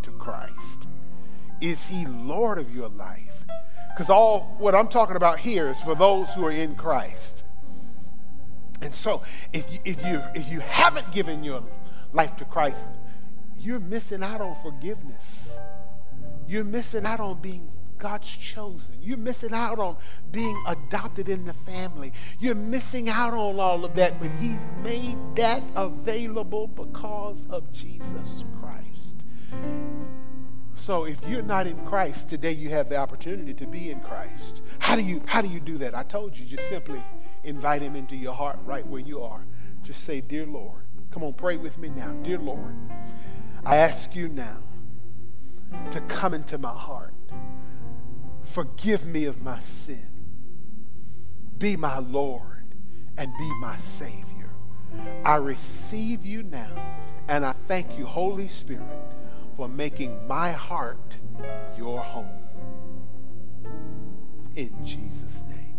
to 0.02 0.10
Christ? 0.10 0.88
Is 1.60 1.86
He 1.86 2.04
Lord 2.06 2.58
of 2.58 2.74
your 2.74 2.88
life? 2.88 3.44
Because 3.94 4.10
all 4.10 4.56
what 4.58 4.74
I'm 4.74 4.88
talking 4.88 5.16
about 5.16 5.38
here 5.38 5.68
is 5.68 5.80
for 5.80 5.94
those 5.94 6.32
who 6.34 6.44
are 6.44 6.50
in 6.50 6.74
Christ. 6.74 7.44
And 8.80 8.94
so, 8.94 9.22
if 9.52 9.72
you, 9.72 9.78
if 9.84 10.04
you 10.04 10.22
if 10.34 10.50
you 10.50 10.60
haven't 10.60 11.12
given 11.12 11.44
your 11.44 11.62
life 12.12 12.36
to 12.38 12.44
Christ, 12.44 12.90
you're 13.58 13.80
missing 13.80 14.22
out 14.22 14.40
on 14.40 14.56
forgiveness. 14.62 15.56
You're 16.48 16.64
missing 16.64 17.06
out 17.06 17.20
on 17.20 17.40
being 17.40 17.70
God's 18.02 18.36
chosen. 18.36 18.96
You're 19.00 19.16
missing 19.16 19.52
out 19.52 19.78
on 19.78 19.96
being 20.32 20.60
adopted 20.66 21.28
in 21.28 21.44
the 21.44 21.52
family. 21.52 22.12
You're 22.40 22.56
missing 22.56 23.08
out 23.08 23.32
on 23.32 23.60
all 23.60 23.84
of 23.84 23.94
that, 23.94 24.18
but 24.18 24.28
He's 24.40 24.58
made 24.82 25.16
that 25.36 25.62
available 25.76 26.66
because 26.66 27.46
of 27.48 27.70
Jesus 27.70 28.42
Christ. 28.60 29.22
So 30.74 31.04
if 31.04 31.24
you're 31.28 31.42
not 31.42 31.68
in 31.68 31.76
Christ, 31.86 32.28
today 32.28 32.50
you 32.50 32.70
have 32.70 32.88
the 32.88 32.96
opportunity 32.96 33.54
to 33.54 33.68
be 33.68 33.92
in 33.92 34.00
Christ. 34.00 34.62
How 34.80 34.96
do 34.96 35.02
you 35.02 35.22
how 35.26 35.40
do 35.40 35.46
you 35.46 35.60
do 35.60 35.78
that? 35.78 35.94
I 35.94 36.02
told 36.02 36.36
you, 36.36 36.44
just 36.44 36.68
simply 36.68 37.00
invite 37.44 37.82
him 37.82 37.94
into 37.94 38.16
your 38.16 38.34
heart 38.34 38.58
right 38.64 38.84
where 38.84 39.00
you 39.00 39.22
are. 39.22 39.46
Just 39.84 40.02
say, 40.02 40.20
"Dear 40.20 40.44
Lord." 40.44 40.82
Come 41.12 41.22
on, 41.22 41.34
pray 41.34 41.56
with 41.56 41.78
me 41.78 41.88
now. 41.88 42.10
Dear 42.24 42.38
Lord, 42.38 42.74
I 43.64 43.76
ask 43.76 44.16
you 44.16 44.26
now 44.26 44.58
to 45.92 46.00
come 46.00 46.34
into 46.34 46.58
my 46.58 46.74
heart. 46.74 47.12
Forgive 48.44 49.06
me 49.06 49.24
of 49.24 49.42
my 49.42 49.60
sin. 49.60 50.06
Be 51.58 51.76
my 51.76 51.98
Lord 51.98 52.74
and 53.16 53.32
be 53.38 53.50
my 53.60 53.76
Savior. 53.78 54.50
I 55.24 55.36
receive 55.36 56.24
you 56.26 56.42
now 56.42 56.70
And 57.28 57.46
I 57.46 57.52
thank 57.52 57.98
you, 57.98 58.04
Holy 58.04 58.48
Spirit, 58.48 58.82
for 59.54 59.68
making 59.68 60.26
my 60.26 60.52
heart 60.52 61.16
your 61.78 62.00
home. 62.00 62.28
In 64.54 64.84
Jesus' 64.84 65.44
name. 65.48 65.76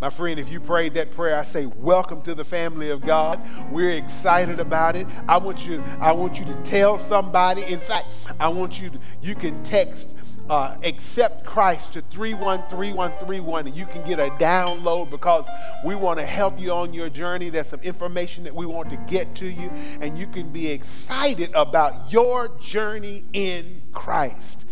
My 0.00 0.08
friend, 0.08 0.38
if 0.38 0.50
you 0.50 0.60
prayed 0.60 0.94
that 0.94 1.10
prayer, 1.10 1.38
I 1.38 1.42
say 1.42 1.66
welcome 1.66 2.22
to 2.22 2.34
the 2.34 2.44
family 2.44 2.90
of 2.90 3.04
God. 3.04 3.40
We're 3.70 3.92
excited 3.92 4.60
about 4.60 4.96
it. 4.96 5.06
I 5.28 5.36
want 5.36 5.66
you, 5.66 5.82
I 6.00 6.12
want 6.12 6.38
you 6.38 6.44
to 6.46 6.54
tell 6.62 6.98
somebody. 6.98 7.62
In 7.64 7.80
fact, 7.80 8.08
I 8.38 8.48
want 8.48 8.80
you 8.80 8.90
to, 8.90 8.98
you 9.20 9.34
can 9.34 9.62
text 9.62 10.08
uh, 10.50 10.76
accept 10.82 11.44
Christ 11.44 11.94
to 11.94 12.02
313131 12.02 13.66
and 13.66 13.76
you 13.76 13.86
can 13.86 14.04
get 14.04 14.18
a 14.18 14.30
download 14.32 15.10
because 15.10 15.48
we 15.84 15.94
want 15.94 16.18
to 16.18 16.26
help 16.26 16.60
you 16.60 16.72
on 16.72 16.92
your 16.92 17.08
journey. 17.08 17.50
There's 17.50 17.68
some 17.68 17.80
information 17.80 18.44
that 18.44 18.54
we 18.54 18.66
want 18.66 18.90
to 18.90 18.96
get 19.08 19.34
to 19.36 19.46
you, 19.46 19.70
and 20.00 20.18
you 20.18 20.26
can 20.26 20.50
be 20.50 20.68
excited 20.68 21.50
about 21.54 22.12
your 22.12 22.48
journey 22.60 23.24
in 23.32 23.82
Christ. 23.92 24.64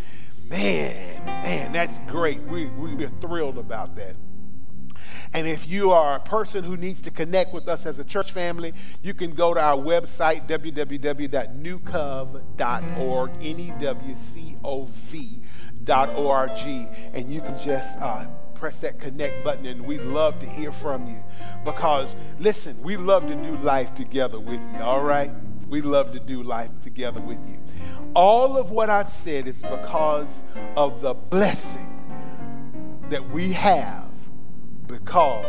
Man, 0.50 1.24
man, 1.24 1.72
that's 1.72 1.98
great. 2.10 2.42
We, 2.42 2.66
we're 2.66 3.08
thrilled 3.20 3.56
about 3.56 3.96
that. 3.96 4.16
And 5.34 5.48
if 5.48 5.66
you 5.66 5.92
are 5.92 6.16
a 6.16 6.20
person 6.20 6.62
who 6.62 6.76
needs 6.76 7.00
to 7.02 7.10
connect 7.10 7.54
with 7.54 7.66
us 7.68 7.86
as 7.86 7.98
a 7.98 8.04
church 8.04 8.32
family, 8.32 8.74
you 9.02 9.14
can 9.14 9.34
go 9.34 9.54
to 9.54 9.60
our 9.60 9.78
website, 9.78 10.46
www.newcov.org, 10.46 13.30
N 13.36 13.60
E 13.60 13.72
W 13.80 14.14
C 14.14 14.56
O 14.62 14.84
V.org, 15.84 16.50
and 17.12 17.32
you 17.32 17.40
can 17.40 17.58
just 17.58 17.98
uh, 17.98 18.26
press 18.54 18.78
that 18.78 19.00
connect 19.00 19.42
button, 19.44 19.66
and 19.66 19.84
we'd 19.84 20.02
love 20.02 20.38
to 20.40 20.46
hear 20.46 20.72
from 20.72 21.06
you. 21.06 21.22
Because, 21.64 22.16
listen, 22.38 22.80
we 22.82 22.96
love 22.96 23.26
to 23.28 23.34
do 23.34 23.56
life 23.58 23.94
together 23.94 24.38
with 24.38 24.60
you, 24.72 24.80
all 24.80 25.02
right? 25.02 25.30
We 25.68 25.80
love 25.80 26.12
to 26.12 26.20
do 26.20 26.42
life 26.42 26.70
together 26.82 27.20
with 27.20 27.38
you. 27.48 27.58
All 28.14 28.56
of 28.56 28.70
what 28.70 28.90
I've 28.90 29.12
said 29.12 29.48
is 29.48 29.56
because 29.62 30.42
of 30.76 31.00
the 31.00 31.14
blessing 31.14 31.88
that 33.08 33.30
we 33.30 33.52
have 33.52 34.10
because 34.86 35.44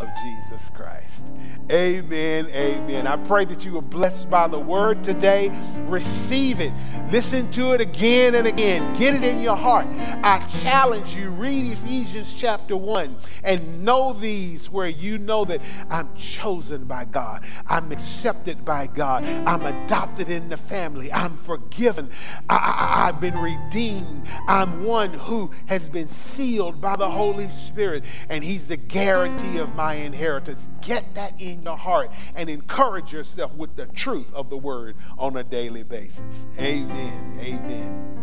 of 0.00 0.08
Jesus 0.22 0.70
Christ. 0.74 1.24
Amen. 1.70 2.46
Amen. 2.46 3.06
I 3.06 3.16
pray 3.16 3.44
that 3.44 3.64
you 3.64 3.76
are 3.78 3.82
blessed 3.82 4.30
by 4.30 4.48
the 4.48 4.58
word 4.58 5.04
today. 5.04 5.50
Receive 5.86 6.60
it. 6.60 6.72
Listen 7.10 7.50
to 7.50 7.72
it 7.72 7.80
again 7.80 8.34
and 8.34 8.46
again. 8.46 8.94
Get 8.94 9.14
it 9.14 9.24
in 9.24 9.40
your 9.40 9.56
heart. 9.56 9.86
I 10.22 10.46
challenge 10.62 11.14
you, 11.14 11.30
read 11.30 11.72
Ephesians 11.72 12.34
chapter 12.34 12.76
1 12.76 13.16
and 13.44 13.84
know 13.84 14.12
these 14.12 14.70
where 14.70 14.88
you 14.88 15.18
know 15.18 15.44
that 15.44 15.60
I'm 15.90 16.14
chosen 16.14 16.84
by 16.84 17.04
God. 17.04 17.44
I'm 17.66 17.92
accepted 17.92 18.64
by 18.64 18.86
God. 18.86 19.24
I'm 19.24 19.66
adopted 19.66 20.30
in 20.30 20.48
the 20.48 20.56
family. 20.56 21.12
I'm 21.12 21.36
forgiven. 21.36 22.10
I, 22.48 23.06
have 23.06 23.20
been 23.20 23.38
redeemed. 23.38 24.26
I'm 24.46 24.84
one 24.84 25.12
who 25.12 25.50
has 25.66 25.88
been 25.88 26.08
sealed 26.08 26.80
by 26.80 26.96
the 26.96 27.10
Holy 27.10 27.48
Spirit, 27.48 28.04
and 28.28 28.42
He's 28.42 28.66
the 28.66 28.76
guarantee 28.76 29.58
of 29.58 29.74
my 29.88 29.94
inheritance. 29.94 30.68
Get 30.82 31.14
that 31.14 31.40
in 31.40 31.62
your 31.62 31.78
heart 31.78 32.10
and 32.34 32.50
encourage 32.50 33.10
yourself 33.10 33.54
with 33.54 33.74
the 33.74 33.86
truth 33.86 34.30
of 34.34 34.50
the 34.50 34.56
word 34.58 34.96
on 35.16 35.34
a 35.38 35.42
daily 35.42 35.82
basis. 35.82 36.46
Amen. 36.58 37.38
Amen. 37.40 38.14